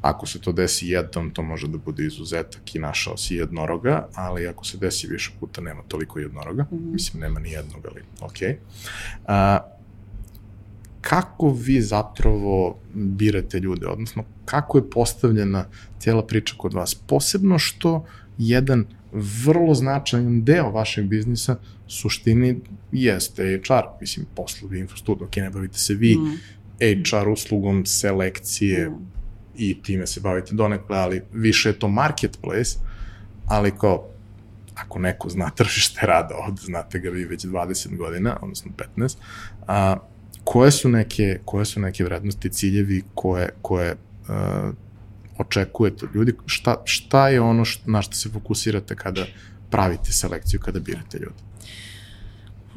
[0.01, 4.47] Ako se to desi jednom, to može da bude izuzetak i našao si jednoroga, ali
[4.47, 6.63] ako se desi više puta, nema toliko jednoroga.
[6.63, 6.93] Mm -hmm.
[6.93, 8.59] Mislim, nema ni jednog, ali ok.
[9.27, 9.59] A,
[11.01, 15.65] kako vi zapravo birate ljude, odnosno kako je postavljena
[15.99, 18.05] cijela priča kod vas, posebno što
[18.37, 21.55] jedan vrlo značajan deo vašeg biznisa
[21.87, 22.59] suštini
[22.91, 26.39] jeste HR, mislim, poslovi, infostud, ok, ne bavite se vi mm.
[26.79, 28.93] HR uslugom selekcije mm.
[29.57, 32.79] i time se bavite donekle, ali više je to marketplace,
[33.45, 34.07] ali kao
[34.75, 39.15] ako neko zna tržište rada ovde, znate ga vi već 20 godina, odnosno 15,
[39.67, 39.95] a,
[40.43, 43.95] koje su neke, koje su neke vrednosti, ciljevi koje, koje
[44.27, 44.71] a,
[45.37, 49.25] očekujete od ljudi, šta, šta je ono što, na što se fokusirate kada
[49.69, 51.45] pravite selekciju, kada birate ljude?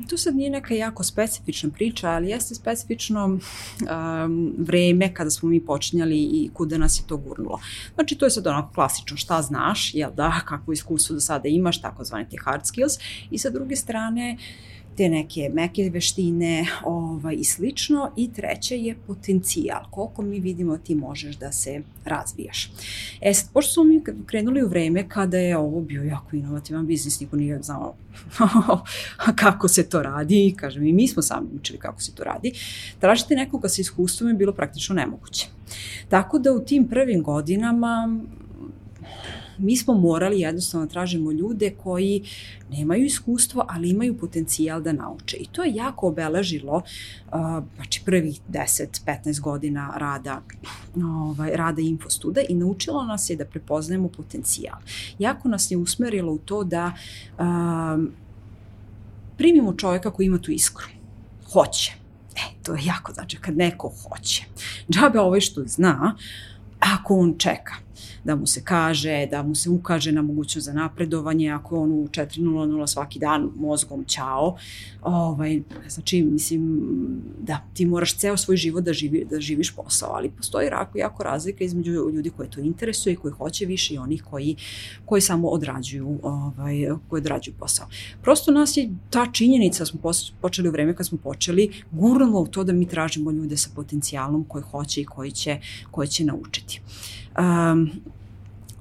[0.09, 5.65] To sad nije neka jako specifična priča, ali jeste specifično um, vreme kada smo mi
[5.65, 7.61] počinjali i kuda nas je to gurnulo.
[7.95, 11.81] Znači, to je sad onako klasično šta znaš, jel da, kakvo iskustvo do sada imaš,
[11.81, 12.93] takozvane te hard skills,
[13.31, 14.37] i sa druge strane,
[14.99, 18.11] te neke meke veštine ovaj, i slično.
[18.17, 19.85] I treće je potencijal.
[19.91, 22.73] Koliko mi vidimo ti možeš da se razvijaš.
[23.21, 27.21] E sad, pošto smo mi krenuli u vreme kada je ovo bio jako inovativan biznis,
[27.21, 27.95] niko nije znao
[29.43, 32.53] kako se to radi, kažem, i mi smo sami učili kako se to radi,
[33.01, 35.47] tražiti nekoga sa iskustvom je bilo praktično nemoguće.
[36.09, 38.21] Tako da u tim prvim godinama
[39.59, 42.25] mi smo morali jednostavno da tražimo ljude koji
[42.71, 45.37] nemaju iskustvo, ali imaju potencijal da nauče.
[45.37, 50.43] I to je jako obeležilo uh, znači prvih 10-15 godina rada,
[51.05, 54.77] ovaj, rada Infostuda i naučilo nas je da prepoznajemo potencijal.
[55.19, 56.93] Jako nas je usmerilo u to da
[57.39, 58.13] um,
[59.37, 60.87] primimo čovjeka koji ima tu iskru.
[61.53, 61.93] Hoće.
[62.37, 64.45] E, to je jako znači kad neko hoće.
[64.91, 66.17] Džabe ovaj što zna,
[66.81, 67.88] ako on čeka
[68.29, 72.09] da mu se kaže, da mu se ukaže na mogućnost za napredovanje, ako on u
[72.11, 74.57] 4.00 svaki dan mozgom ćao,
[75.03, 76.83] ovaj, znači, mislim,
[77.41, 81.23] da, ti moraš ceo svoj život da, živi, da živiš posao, ali postoji jako, jako
[81.23, 84.57] razlika između ljudi koje to interesuje i koji hoće više i onih koji,
[85.05, 86.77] koji samo odrađuju, ovaj,
[87.09, 87.89] koji odrađuju posao.
[88.23, 90.01] Prosto nas je ta činjenica, smo
[90.41, 94.45] počeli u vreme kad smo počeli, gurnulo u to da mi tražimo ljude sa potencijalom
[94.45, 95.61] koji hoće i koji će,
[95.91, 96.81] koji će naučiti.
[97.39, 97.91] Um,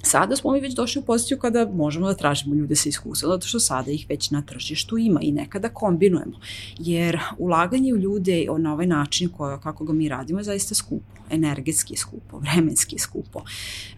[0.07, 3.47] Sada smo mi već došli u poziciju kada možemo da tražimo ljude sa iskustvom, zato
[3.47, 6.39] što sada ih već na tržištu ima i nekada kombinujemo.
[6.79, 11.05] Jer ulaganje u ljude na ovaj način koje, kako ga mi radimo je zaista skupo,
[11.29, 13.43] energetski je skupo, vremenski je skupo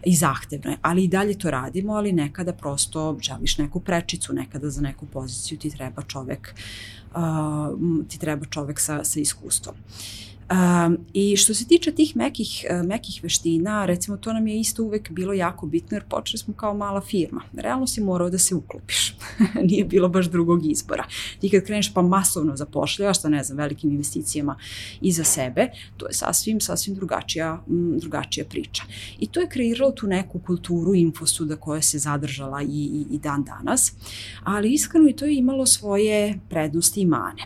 [0.04, 4.70] i zahtevno je, ali i dalje to radimo, ali nekada prosto želiš neku prečicu, nekada
[4.70, 6.54] za neku poziciju ti treba čovek,
[7.14, 7.20] uh,
[8.08, 9.74] ti treba čovek sa, sa iskustvom.
[9.74, 14.60] Uh, Um, I što se tiče tih mekih, uh, mekih veština, recimo to nam je
[14.60, 17.42] isto uvek bilo jako bitno jer počeli smo kao mala firma.
[17.52, 19.14] Realno si morao da se uklopiš.
[19.68, 21.04] Nije bilo baš drugog izbora.
[21.40, 24.56] Ti kad kreneš pa masovno zapošljavaš sa ne znam velikim investicijama
[25.00, 28.82] iza sebe, to je sasvim, sasvim drugačija, m, drugačija priča.
[29.18, 33.44] I to je kreiralo tu neku kulturu infostuda koja se zadržala i, i, i dan
[33.44, 33.92] danas,
[34.44, 37.42] ali iskreno i to je imalo svoje prednosti i mane.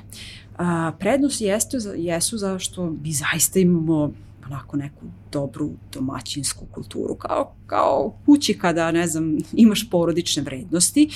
[0.59, 4.13] A, prednost jeste, jesu zašto bi zaista imamo
[4.47, 11.11] onako neku dobru domaćinsku kulturu, kao, kao kući kada, ne znam, imaš porodične vrednosti,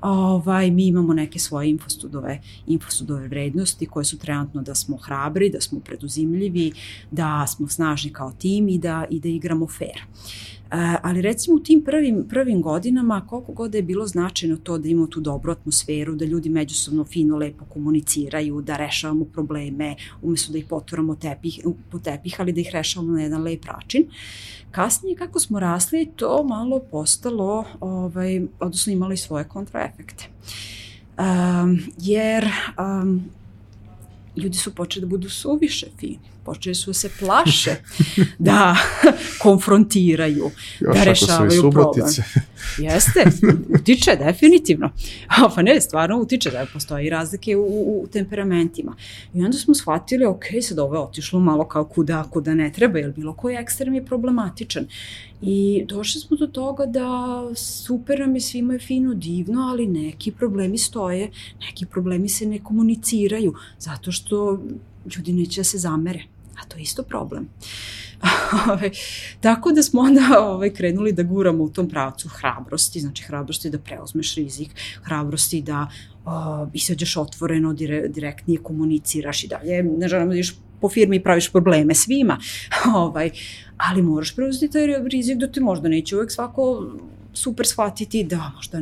[0.00, 5.60] ovaj, mi imamo neke svoje infostudove, infostudove vrednosti koje su trenutno da smo hrabri, da
[5.60, 6.72] smo preduzimljivi,
[7.10, 10.02] da smo snažni kao tim i da, i da igramo fair.
[10.72, 14.88] Uh, ali recimo u tim prvim, prvim godinama koliko god je bilo značajno to da
[14.88, 20.58] imamo tu dobru atmosferu, da ljudi međusobno fino lepo komuniciraju, da rešavamo probleme, umesto da
[20.58, 24.06] ih poturamo tepih, po tepih, ali da ih rešavamo na jedan lep način.
[24.70, 30.28] Kasnije kako smo rasli, to malo postalo, ovaj, odnosno imalo i svoje kontraefekte.
[31.18, 33.24] Um, jer um,
[34.36, 37.76] ljudi su počeli da budu suviše fini, počeli su da se plaše
[38.38, 38.76] da
[39.42, 40.50] konfrontiraju,
[40.80, 42.06] Još da rešavaju problem.
[42.78, 43.24] Jeste,
[43.80, 44.90] utiče definitivno.
[45.54, 48.96] Pa ne, stvarno utiče da postoji razlike u, u temperamentima.
[49.34, 52.98] I onda smo shvatili, ok, sad ovo je otišlo malo kao kuda, kuda ne treba,
[52.98, 54.86] jer bilo koji ekstrem je problematičan.
[55.42, 60.30] I došli smo do toga da super nam je svima je fino, divno, ali neki
[60.30, 64.60] problemi stoje, neki problemi se ne komuniciraju, zato što
[65.16, 66.22] ljudi neće da se zamere.
[66.62, 67.48] A to je isto problem.
[69.40, 73.78] Tako da smo onda ove, krenuli da guramo u tom pravcu hrabrosti, znači hrabrosti da
[73.78, 74.70] preuzmeš rizik,
[75.02, 75.86] hrabrosti da
[76.24, 79.82] o, izađeš otvoreno, dire, direktnije komuniciraš i dalje.
[79.82, 80.36] Ne želim da
[80.80, 82.38] po firmi praviš probleme svima,
[82.94, 83.30] ovaj,
[83.76, 86.86] ali moraš preuzeti taj rizik da te možda neće uvek svako
[87.32, 88.80] super shvatiti da možda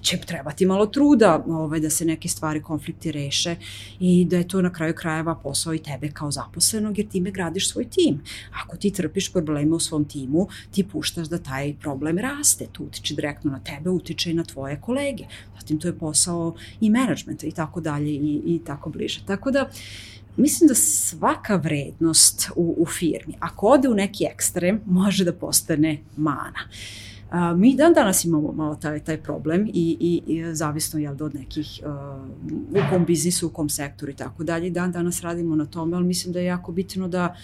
[0.00, 3.56] će trebati malo truda ovaj, da se neke stvari, konflikti reše
[4.00, 7.70] i da je to na kraju krajeva posao i tebe kao zaposlenog jer time gradiš
[7.70, 8.20] svoj tim.
[8.64, 12.66] Ako ti trpiš probleme u svom timu, ti puštaš da taj problem raste.
[12.72, 15.24] To utiče direktno na tebe, utiče i na tvoje kolege.
[15.58, 19.20] Zatim to je posao i menadžmenta i tako dalje i, i tako bliže.
[19.26, 19.70] Tako da
[20.38, 25.98] mislim da svaka vrednost u, u firmi, ako ode u neki ekstrem, može da postane
[26.16, 26.58] mana.
[27.30, 31.34] A, mi dan danas imamo malo taj, taj problem i, i, i zavisno je od
[31.34, 31.90] nekih uh,
[32.70, 34.70] u kom biznisu, u kom sektoru i tako dalje.
[34.70, 37.36] Dan danas radimo na tome, ali mislim da je jako bitno da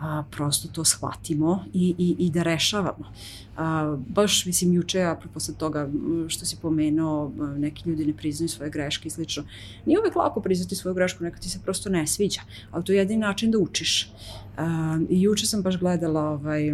[0.00, 3.12] a, prosto to shvatimo i, i, i da rešavamo.
[3.56, 5.88] A, baš, mislim, juče, apropo sad toga
[6.28, 9.44] što si pomenuo, neki ljudi ne priznaju svoje greške i slično.
[9.86, 12.98] Nije uvek lako priznati svoju grešku, neka ti se prosto ne sviđa, ali to je
[12.98, 14.12] jedini način da učiš.
[14.56, 16.72] A, I juče sam baš gledala ovaj,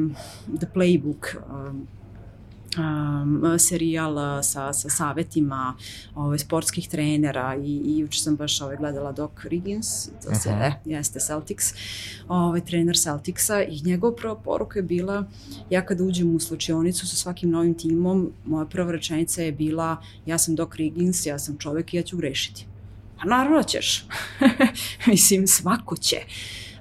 [0.59, 1.73] The Playbook, a,
[2.79, 5.75] um, serijal sa, sa savetima
[6.15, 10.73] ovaj, sportskih trenera i, i juče sam baš ovaj, gledala Doc Riggins, to se, -huh.
[10.85, 11.75] jeste Celtics,
[12.29, 15.25] ovaj, trener Celticsa i njegov prva poruka je bila
[15.71, 20.39] ja kada uđem u slučionicu sa svakim novim timom, moja prva rečenica je bila ja
[20.39, 22.67] sam Doc Riggins, ja sam čovek i ja ću grešiti.
[23.19, 24.07] Pa naravno da ćeš.
[25.07, 26.17] Mislim, svako će.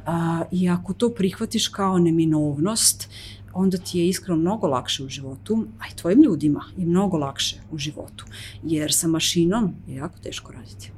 [0.07, 5.09] Uh, I ako to prihvatiš kao neminovnost, uh, onda ti je iskreno mnogo lakše u
[5.09, 8.25] životu, a i tvojim ljudima je mnogo lakše u životu,
[8.63, 10.91] jer sa mašinom je jako teško raditi.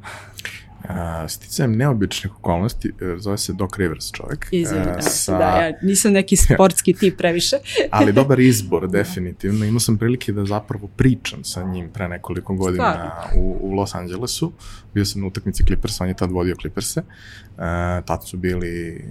[0.83, 4.47] Uh, sticajem neobičnih okolnosti, e, zove se Doc Rivers čovjek.
[4.51, 5.37] Izvim, uh, sa...
[5.37, 7.55] da, ja nisam neki sportski tip previše.
[7.91, 9.65] ali dobar izbor, definitivno.
[9.65, 14.51] Imao sam prilike da zapravo pričam sa njim pre nekoliko godina u, u Los Angelesu.
[14.93, 17.01] Bio sam na utakmici Clippers, on je tad vodio Clippers-e.
[17.01, 17.63] Uh,
[18.05, 19.05] tad su bili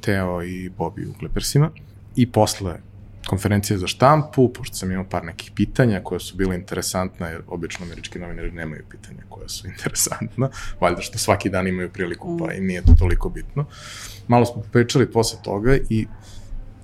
[0.00, 1.66] Teo i Bobby u Clippersima.
[1.66, 2.78] Uh, i posle
[3.26, 7.86] konferencije za štampu, pošto sam imao par nekih pitanja koja su bile interesantna, jer obično
[7.86, 12.60] američki novinari nemaju pitanja koja su interesantna, valjda što svaki dan imaju priliku, pa i
[12.60, 13.64] nije to toliko bitno.
[14.28, 16.06] Malo smo pričali posle toga i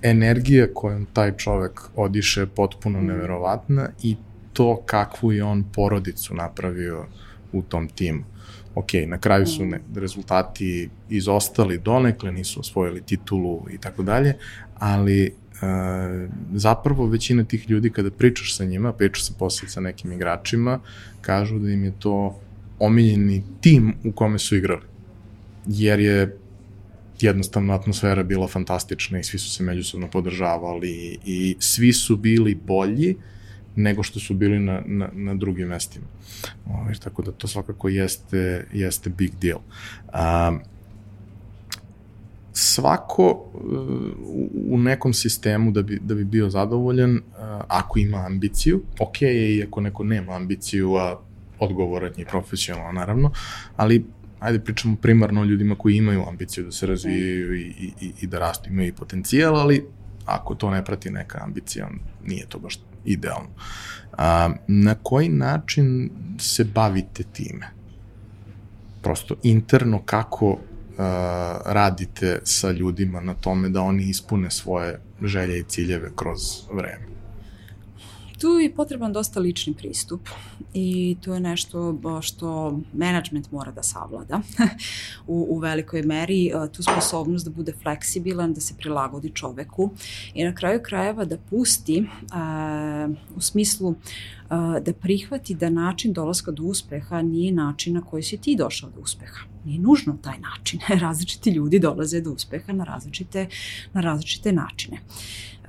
[0.01, 4.15] energija kojom taj čovek odiše je potpuno neverovatna i
[4.53, 7.05] to kakvu je on porodicu napravio
[7.53, 8.23] u tom timu.
[8.75, 14.37] Ok, na kraju su ne, rezultati izostali donekle, nisu osvojili titulu i tako dalje,
[14.79, 15.31] ali e,
[16.53, 20.79] zapravo većina tih ljudi kada pričaš sa njima, pričaš sa posle sa nekim igračima,
[21.21, 22.39] kažu da im je to
[22.79, 24.85] omiljeni tim u kome su igrali.
[25.65, 26.37] Jer je
[27.21, 33.15] jednostavno atmosfera bila fantastična i svi su se međusobno podržavali i svi su bili bolji
[33.75, 36.05] nego što su bili na, na, na drugim mestima.
[36.65, 39.59] Ovo, ovaj, tako da to svakako jeste, jeste big deal.
[39.59, 40.59] Um,
[42.59, 43.61] svako uh,
[44.69, 47.21] u nekom sistemu da bi, da bi bio zadovoljan, uh,
[47.67, 51.19] ako ima ambiciju, ok je i ako neko nema ambiciju, a
[51.59, 53.31] odgovoran je profesionalno naravno,
[53.75, 54.05] ali
[54.39, 57.61] ajde pričamo primarno o ljudima koji imaju ambiciju da se razvijaju i,
[58.01, 59.85] i, i da rastu, imaju i potencijal, ali
[60.25, 61.89] ako to ne prati neka ambicija,
[62.25, 63.49] nije to baš idealno.
[64.17, 67.67] A, na koji način se bavite time?
[69.01, 70.57] Prosto interno kako
[71.65, 76.39] radite sa ljudima na tome da oni ispune svoje želje i ciljeve kroz
[76.73, 77.18] vreme?
[78.39, 80.29] Tu je potreban dosta lični pristup
[80.73, 84.41] i to je nešto što management mora da savlada
[85.27, 89.89] u, u velikoj meri, tu sposobnost da bude fleksibilan, da se prilagodi čoveku
[90.33, 93.95] i na kraju krajeva da pusti uh, u smislu uh,
[94.81, 99.01] da prihvati da način dolaska do uspeha nije način na koji si ti došao do
[99.01, 99.39] uspeha.
[99.65, 100.79] Nije nužno taj način.
[101.05, 103.47] Različiti ljudi dolaze do uspeha na različite,
[103.93, 104.97] na različite načine.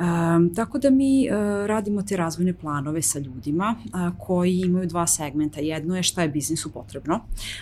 [0.01, 1.37] Um, tako da mi uh,
[1.67, 5.61] radimo te razvojne planove sa ljudima uh, koji imaju dva segmenta.
[5.61, 7.21] Jedno je šta je biznisu potrebno,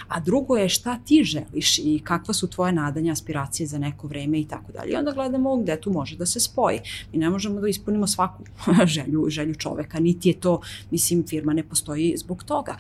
[0.09, 4.41] a drugo je šta ti želiš i kakva su tvoje nadanja, aspiracije za neko vreme
[4.41, 4.93] i tako dalje.
[4.93, 6.81] I onda gledamo gde tu može da se spoji.
[7.13, 8.45] Mi ne možemo da ispunimo svaku
[8.95, 12.77] želju, želju čoveka, niti je to, mislim, firma ne postoji zbog toga.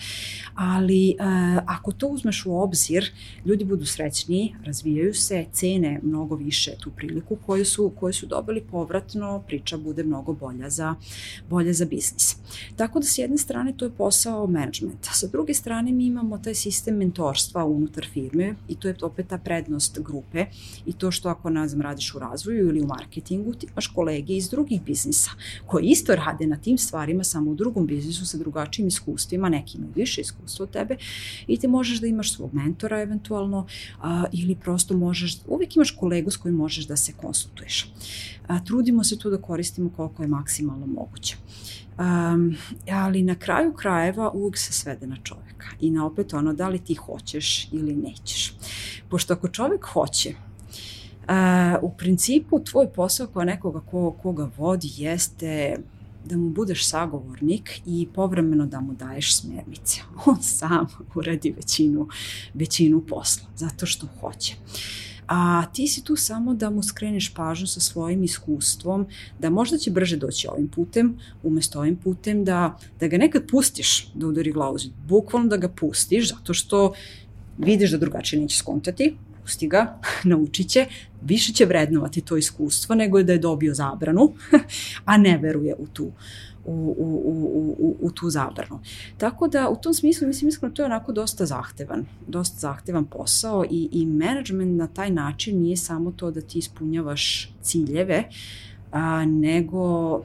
[0.54, 3.10] Ali uh, ako to uzmeš u obzir,
[3.44, 8.60] ljudi budu srećniji, razvijaju se, cene mnogo više tu priliku koju su, koju su dobili
[8.60, 10.94] povratno priča bude mnogo bolja za,
[11.50, 12.36] bolja za biznis.
[12.76, 16.54] Tako da s jedne strane to je posao menadžmenta, sa druge strane mi imamo taj
[16.54, 20.46] sistem mentorstva unutar firme i to je opet ta prednost grupe
[20.86, 24.48] i to što ako nazvam radiš u razvoju ili u marketingu, ti imaš kolege iz
[24.50, 25.30] drugih biznisa
[25.66, 29.92] koji isto rade na tim stvarima samo u drugom biznisu sa drugačijim iskustvima, neki imaju
[29.96, 30.96] više iskustva od tebe
[31.46, 33.66] i ti možeš da imaš svog mentora eventualno
[34.00, 37.92] a, ili prosto možeš, uvek imaš kolegu s kojim možeš da se konsultuješ.
[38.48, 41.36] A, trudimo se tu da koristimo koliko je maksimalno moguće.
[41.98, 42.56] Um,
[42.92, 46.78] ali na kraju krajeva uvijek se svede na čoveka i na opet ono da li
[46.78, 48.54] ti hoćeš ili nećeš.
[49.08, 50.34] Pošto ako čovek hoće,
[51.28, 55.78] Uh, u principu tvoj posao kao nekoga ko, koga vodi jeste
[56.24, 60.00] da mu budeš sagovornik i povremeno da mu daješ smernice.
[60.26, 62.08] On sam uradi većinu,
[62.54, 64.54] većinu posla, zato što hoće.
[65.28, 69.06] A ti si tu samo da mu skreneš pažnju sa svojim iskustvom,
[69.38, 74.08] da možda će brže doći ovim putem, umesto ovim putem, da, da ga nekad pustiš
[74.14, 74.92] da udari glavu zid.
[75.08, 76.92] Bukvalno da ga pustiš, zato što
[77.58, 80.86] vidiš da drugačije neće skontati, pusti ga, naučit će,
[81.22, 84.32] više će vrednovati to iskustvo nego da je dobio zabranu,
[85.04, 86.12] a ne veruje u tu,
[86.64, 88.80] u, u, u, u, u tu zabranu.
[89.18, 93.64] Tako da u tom smislu mislim iskreno to je onako dosta zahtevan, dosta zahtevan posao
[93.70, 98.24] i, i management na taj način nije samo to da ti ispunjavaš ciljeve,
[98.92, 100.22] a, nego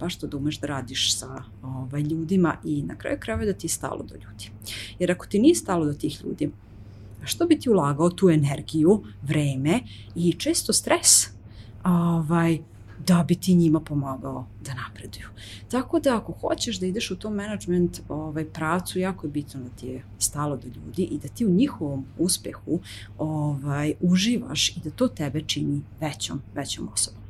[0.00, 3.66] baš to da umeš da radiš sa ovaj, ljudima i na kraju krajeva da ti
[3.66, 4.50] je stalo do ljudi.
[4.98, 6.50] Jer ako ti nije stalo do tih ljudi,
[7.24, 9.80] što bi ti ulagao tu energiju, vreme
[10.14, 11.28] i često stres
[11.84, 12.58] ovaj,
[13.06, 15.26] da bi ti njima pomagao da napreduju.
[15.70, 19.68] Tako da ako hoćeš da ideš u tom management ovaj, pravcu, jako je bitno da
[19.68, 22.80] ti je stalo do ljudi i da ti u njihovom uspehu
[23.18, 27.20] ovaj, uživaš i da to tebe čini većom, većom osobom.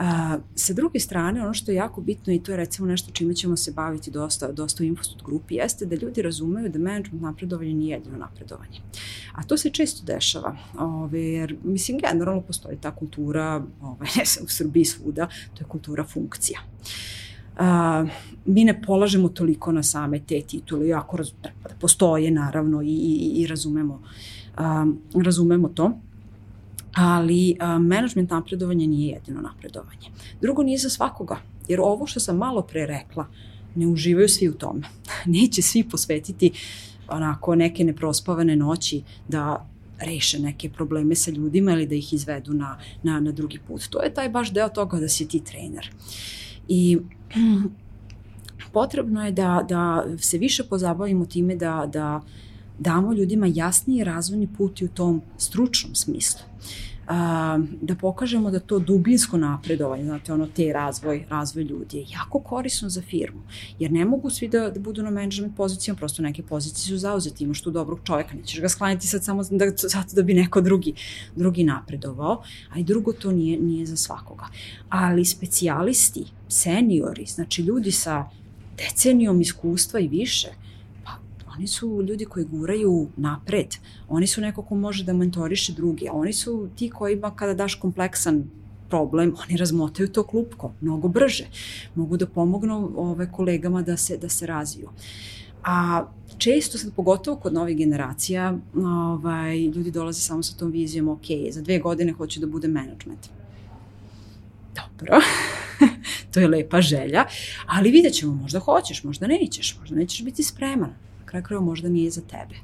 [0.00, 3.34] A, sa druge strane, ono što je jako bitno i to je recimo nešto čime
[3.34, 7.74] ćemo se baviti dosta, dosta u Infostud grupi, jeste da ljudi razumeju da management napredovanje
[7.74, 8.80] nije jedino napredovanje.
[9.32, 14.44] A to se često dešava, ove, jer mislim generalno postoji ta kultura, ove, ne sam
[14.44, 16.60] u Srbiji svuda, to je kultura funkcija.
[17.58, 18.06] A,
[18.44, 23.32] mi ne polažemo toliko na same te titule, jako raz, da postoje naravno i, i,
[23.42, 24.02] i razumemo,
[24.56, 26.00] a, razumemo to
[26.94, 30.08] ali a, management napredovanja nije jedino napredovanje.
[30.40, 31.36] Drugo, nije za svakoga,
[31.68, 33.26] jer ovo što sam malo pre rekla,
[33.74, 34.82] ne uživaju svi u tome.
[35.26, 36.52] Neće svi posvetiti
[37.08, 39.66] onako neke neprospavane noći da
[39.98, 43.88] reše neke probleme sa ljudima ili da ih izvedu na, na, na drugi put.
[43.90, 45.90] To je taj baš deo toga da si ti trener.
[46.68, 46.98] I
[48.72, 52.20] potrebno je da, da se više pozabavimo time da, da
[52.80, 56.40] damo ljudima jasniji razvojni put i u tom stručnom smislu.
[57.08, 62.40] A, da pokažemo da to dubinsko napredovanje, znate, ono te razvoj, razvoj ljudi je jako
[62.40, 63.42] korisno za firmu,
[63.78, 67.44] jer ne mogu svi da, da budu na management pozicijama, prosto neke pozicije su zauzeti,
[67.44, 70.94] imaš tu dobrog čoveka, nećeš ga sklanjati sad samo da, zato da bi neko drugi,
[71.36, 74.46] drugi napredovao, a i drugo to nije, nije za svakoga.
[74.88, 78.30] Ali specijalisti, seniori, znači ljudi sa
[78.76, 80.48] decenijom iskustva i više,
[81.56, 83.74] oni su ljudi koji guraju napred,
[84.08, 88.44] oni su neko ko može da mentoriše drugi, oni su ti kojima kada daš kompleksan
[88.88, 91.46] problem, oni razmotaju to klupko mnogo brže,
[91.94, 94.88] mogu da pomognu ove kolegama da se, da se razviju.
[95.64, 96.04] A
[96.38, 101.62] često sad, pogotovo kod novih generacija, ovaj, ljudi dolaze samo sa tom vizijom, ok, za
[101.62, 103.28] dve godine hoću da bude management.
[104.74, 105.20] Dobro,
[106.34, 107.24] to je lepa želja,
[107.66, 112.10] ali vidjet ćemo, možda hoćeš, možda nećeš, možda nećeš biti spreman kraj kraja možda nije
[112.10, 112.58] za tebe.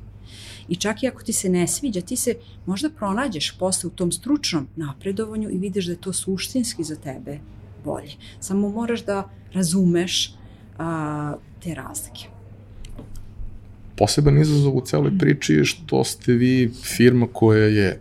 [0.69, 2.35] I čak i ako ti se ne sviđa, ti se
[2.67, 7.39] možda pronađeš posle u tom stručnom napredovanju i vidiš da je to suštinski za tebe
[7.85, 8.17] bolje.
[8.41, 10.35] Samo moraš da razumeš
[10.79, 12.29] a, te razlike.
[13.97, 18.01] Poseban izazov u celoj priči je što ste vi firma koja je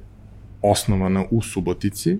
[0.61, 2.17] osnovana u Subotici,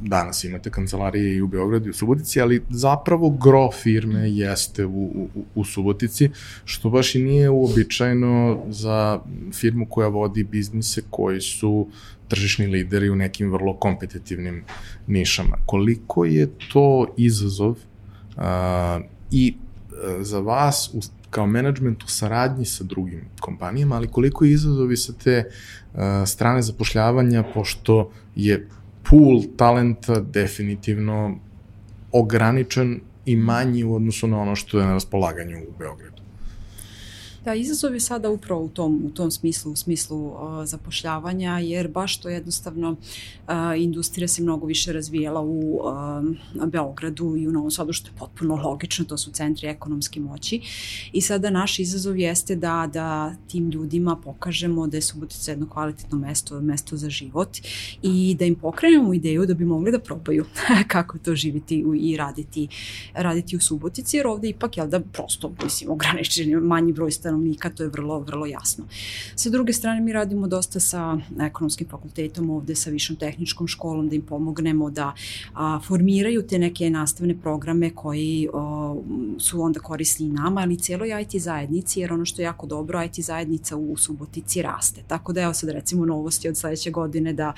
[0.00, 5.04] danas imate kancelarije i u Beogradu i u Subotici, ali zapravo gro firme jeste u,
[5.34, 6.30] u, u Subotici,
[6.64, 9.20] što baš i nije uobičajeno za
[9.52, 11.88] firmu koja vodi biznise koji su
[12.28, 14.64] tržišni lideri u nekim vrlo kompetitivnim
[15.06, 15.56] nišama.
[15.66, 18.44] Koliko je to izazov uh,
[19.30, 21.00] i uh, za vas u,
[21.30, 26.62] kao menadžment u saradnji sa drugim kompanijama, ali koliko je izazovi sa te uh, strane
[26.62, 28.68] zapošljavanja, pošto je
[29.10, 31.38] pool talenta definitivno
[32.12, 36.15] ograničen i manji u odnosu na ono što je na raspolaganju u Beogradu.
[37.46, 40.34] Da, izazov je sada upravo u tom, u tom smislu, u smislu uh,
[40.64, 45.80] zapošljavanja, jer baš to jednostavno uh, industrija se mnogo više razvijela u
[46.54, 50.60] uh, Beogradu i u Novom Sadu, što je potpuno logično, to su centri ekonomske moći.
[51.12, 56.18] I sada naš izazov jeste da, da tim ljudima pokažemo da je Subotica jedno kvalitetno
[56.18, 57.58] mesto, mesto za život
[58.02, 60.44] i da im pokrenemo ideju da bi mogli da probaju
[60.94, 62.68] kako to živiti i raditi,
[63.14, 67.70] raditi u Subotici, jer ovde ipak, jel da, prosto, mislim, ograničen manji broj stanovnika stanovnika,
[67.70, 68.84] to je vrlo, vrlo jasno.
[69.34, 74.16] Sa druge strane, mi radimo dosta sa ekonomskim fakultetom ovde, sa višom tehničkom školom, da
[74.16, 75.12] im pomognemo da
[75.54, 79.02] a, formiraju te neke nastavne programe koji, o,
[79.38, 82.66] su onda korisni i nama, ali i cijeloj IT zajednici, jer ono što je jako
[82.66, 85.02] dobro, IT zajednica u Subotici raste.
[85.06, 87.52] Tako da evo sad recimo novosti od sledeće godine da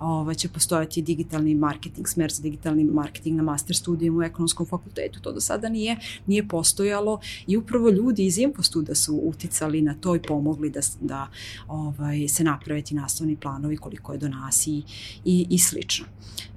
[0.00, 5.20] ovaj, će postojati digitalni marketing, smer za digitalni marketing na master studiju u ekonomskom fakultetu.
[5.20, 10.16] To do sada nije, nije postojalo i upravo ljudi iz Infostuda su uticali na to
[10.16, 11.28] i pomogli da, da
[11.68, 14.82] ovaj, se naprave ti nastavni planovi koliko je do nas i,
[15.24, 16.06] i, i slično.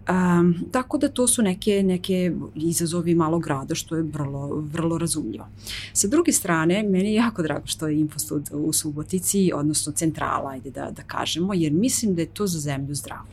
[0.10, 5.48] Um, tako da to su neke, neke izazovi malog grada što je vrlo, vrlo razumljivo.
[5.94, 10.72] Sa druge strane, meni je jako drago što je Infostud u Subotici, odnosno centrala, ajde
[10.72, 13.26] da, da kažemo, jer mislim da je to za zemlju zdravo.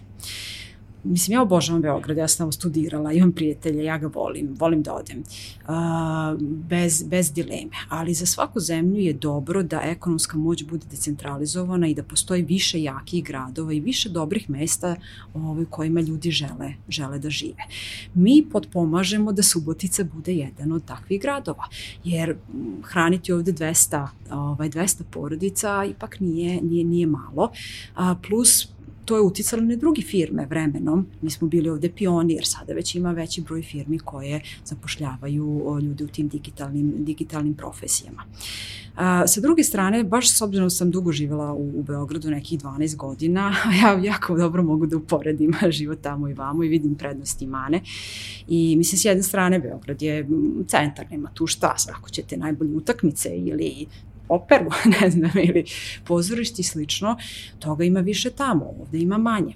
[1.05, 4.95] Mislim, ja obožavam Beograd, ja sam tamo studirala, imam prijatelje, ja ga volim, volim da
[4.95, 7.71] odem, uh, bez, bez dileme.
[7.89, 12.83] Ali za svaku zemlju je dobro da ekonomska moć bude decentralizovana i da postoji više
[12.83, 14.97] jakih gradova i više dobrih mesta
[15.35, 17.63] ovaj, kojima ljudi žele, žele da žive.
[18.15, 21.65] Mi potpomažemo da Subotica bude jedan od takvih gradova,
[22.05, 22.37] jer
[22.83, 27.51] hraniti ovde 200, ovaj, 200 porodica ipak nije, nije, nije malo,
[27.95, 28.72] a, plus
[29.05, 31.07] to je uticalo na drugi firme vremenom.
[31.23, 36.09] Mi smo bili ovde pionir, sada već ima veći broj firmi koje zapošljavaju ljude u
[36.09, 38.25] tim digitalnim, digitalnim profesijama.
[38.97, 42.61] A, sa druge strane, baš s obzirom da sam dugo živela u, u Beogradu, nekih
[42.61, 47.45] 12 godina, ja jako dobro mogu da uporedim život tamo i vamo i vidim prednosti
[47.45, 47.81] i mane.
[48.49, 50.29] I mislim, s jedne strane, Beograd je
[50.67, 53.87] centar, nema tu šta, ako ćete najbolje utakmice ili
[54.35, 54.71] operu,
[55.01, 55.65] ne znam, ili
[56.05, 57.17] pozorište i slično,
[57.59, 59.55] toga ima više tamo, ovde ima manje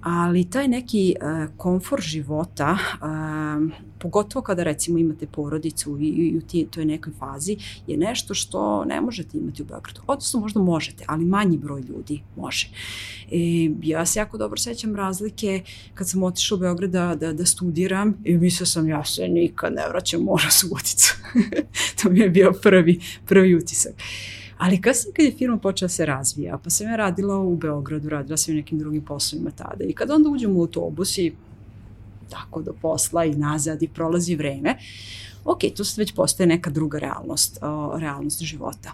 [0.00, 6.40] ali taj neki uh, komfor života, uh, pogotovo kada recimo imate porodicu i, i u
[6.40, 10.00] ti, toj nekoj fazi, je nešto što ne možete imati u Beogradu.
[10.06, 12.68] Odnosno možda možete, ali manji broj ljudi može.
[13.32, 15.62] E, ja se jako dobro sećam razlike
[15.94, 19.72] kad sam otišla u Beograd da, da, da studiram i mislila sam ja se nikad
[19.72, 21.14] ne vraćam mora Suboticu.
[22.02, 23.92] to mi je bio prvi, prvi utisak.
[24.58, 28.08] Ali kasnije kad je firma počela da se razvija, pa sam ja radila u Beogradu,
[28.08, 31.32] radila sam i nekim drugim poslovima tada i kad onda uđem u autobus i
[32.30, 34.76] tako do posla i nazad i prolazi vreme,
[35.44, 38.92] ok, to sad već postaje neka druga realnost, o, realnost života.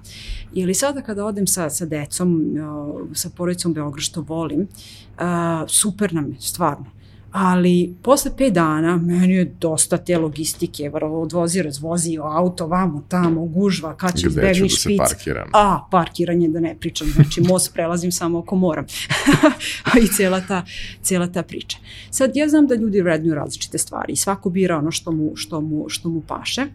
[0.52, 4.68] Ili sada kada odem sa, sa decom, o, sa porodicom Beograd, što volim,
[5.18, 6.86] a, super nam je, stvarno
[7.34, 13.44] ali posle pet dana meni je dosta te logistike, varo odvozi, razvozi auto, vamo, tamo,
[13.44, 14.98] gužva, kad će izbegni da špic.
[14.98, 15.50] Da parkiram.
[15.52, 18.84] A, parkiranje da ne pričam, znači most prelazim samo ako moram.
[20.04, 20.64] I cijela ta,
[21.02, 21.78] cijela ta priča.
[22.10, 25.88] Sad, ja znam da ljudi vrednuju različite stvari svako bira ono što mu, što mu,
[25.88, 26.66] što mu paše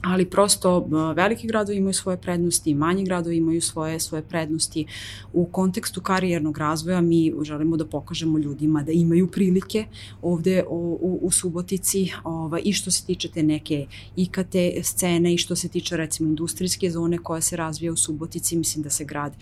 [0.00, 4.86] ali prosto veliki gradovi imaju svoje prednosti, manji gradovi imaju svoje svoje prednosti.
[5.32, 9.86] U kontekstu karijernog razvoja mi želimo da pokažemo ljudima da imaju prilike
[10.22, 13.86] ovde u, u, u Subotici ova, i što se tiče te neke
[14.16, 18.82] IKT scene i što se tiče recimo industrijske zone koja se razvija u Subotici, mislim
[18.82, 19.32] da se grad,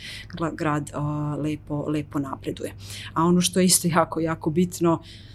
[0.52, 2.74] grad uh, lepo, lepo napreduje.
[3.14, 5.30] A ono što je isto jako, jako bitno, uh,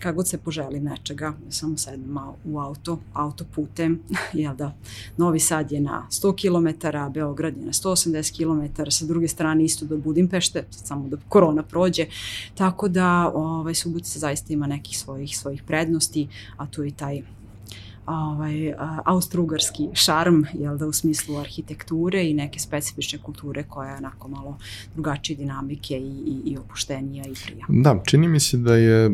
[0.00, 4.00] kad god se poželi nečega, samo sedem malo u auto, autoputem,
[4.32, 4.72] jel da,
[5.16, 9.86] Novi Sad je na 100 km, Beograd je na 180 km, sa druge strane isto
[9.86, 12.06] do Budimpešte, samo da korona prođe,
[12.54, 17.22] tako da ovaj, Subotica zaista ima nekih svojih, svojih prednosti, a tu i taj
[18.06, 24.28] ovaj, austrougarski šarm, jel da, u smislu arhitekture i neke specifične kulture koja je onako
[24.28, 24.58] malo
[24.94, 27.66] drugačije dinamike i, i, i opuštenija i prija.
[27.68, 29.10] Da, čini mi se da je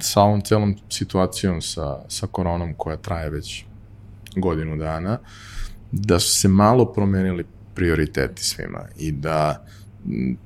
[0.00, 3.64] sa ovom celom situacijom sa, sa koronom koja traje već
[4.36, 5.18] godinu dana,
[5.92, 9.66] da su se malo promenili prioriteti svima i da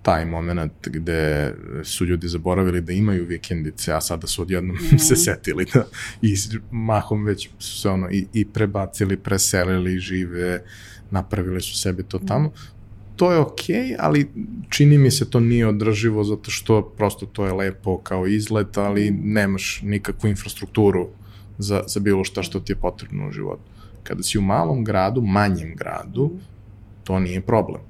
[0.03, 1.55] taj moment gde
[1.85, 4.99] su ljudi zaboravili da imaju vikendice, a sada su odjednom mm.
[5.09, 5.85] se setili da
[6.23, 6.35] i
[6.71, 10.63] mahom već su se ono i, i prebacili, preselili, žive,
[11.11, 12.49] napravili su sebi to tamo.
[12.49, 12.53] Mm.
[13.17, 14.31] To je okej, okay, ali
[14.69, 19.11] čini mi se to nije održivo zato što prosto to je lepo kao izlet, ali
[19.11, 19.33] mhm.
[19.33, 21.09] nemaš nikakvu infrastrukturu
[21.59, 23.63] za, za bilo šta što ti je potrebno u životu.
[24.03, 26.41] Kada si u malom gradu, manjem gradu, mm.
[27.05, 27.90] to nije problem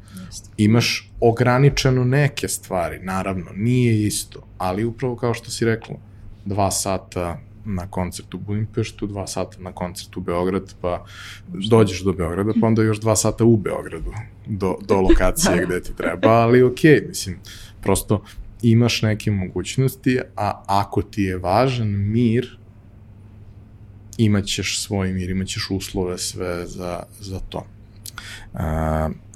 [0.57, 5.97] Imaš ograničeno neke stvari, naravno, nije isto, ali upravo kao što si rekla,
[6.45, 11.05] dva sata na koncert u Budimpeštu, dva sata na koncert u Beograd, pa
[11.49, 14.13] dođeš do Beograda, pa onda još dva sata u Beogradu,
[14.47, 15.65] do, do lokacije da.
[15.65, 17.39] gde ti treba, ali okej, okay, mislim,
[17.83, 18.25] prosto
[18.63, 22.59] imaš neke mogućnosti, a ako ti je važan mir,
[24.19, 27.67] imaćeš svoj mir, imaćeš uslove sve za, za to.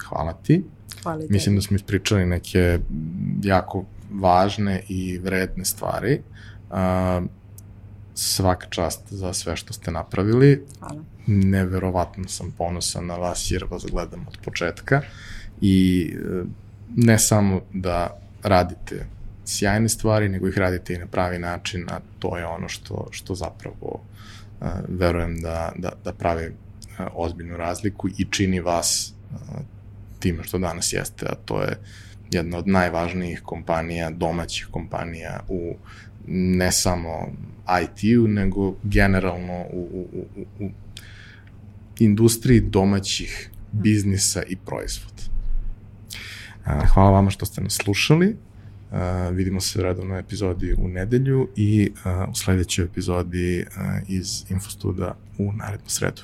[0.08, 0.64] Hvala ti.
[1.02, 2.78] Hvala Mislim da smo ispričali neke
[3.42, 6.20] jako važne i vredne stvari.
[6.70, 6.76] Uh,
[8.14, 10.66] svaka čast za sve što ste napravili.
[10.78, 11.02] Hvala.
[11.26, 15.02] Neverovatno sam ponosan na vas jer vas gledam od početka
[15.60, 16.44] i e,
[16.96, 19.06] ne samo da radite
[19.44, 23.34] sjajne stvari, nego ih radite i na pravi način, a to je ono što, što
[23.34, 26.52] zapravo uh, verujem da, da, da pravi
[27.14, 29.14] ozbiljnu razliku i čini vas
[30.18, 31.78] time što danas jeste, a to je
[32.30, 35.76] jedna od najvažnijih kompanija, domaćih kompanija u
[36.26, 37.32] ne samo
[37.82, 40.70] IT-u, nego generalno u, u, u, u
[41.98, 45.22] industriji domaćih biznisa i proizvoda.
[46.94, 48.36] Hvala vama što ste nas slušali.
[49.32, 51.92] Vidimo se u redovnoj epizodi u nedelju i
[52.30, 53.66] u sledećoj epizodi
[54.08, 56.22] iz Infostuda u narednu sredu.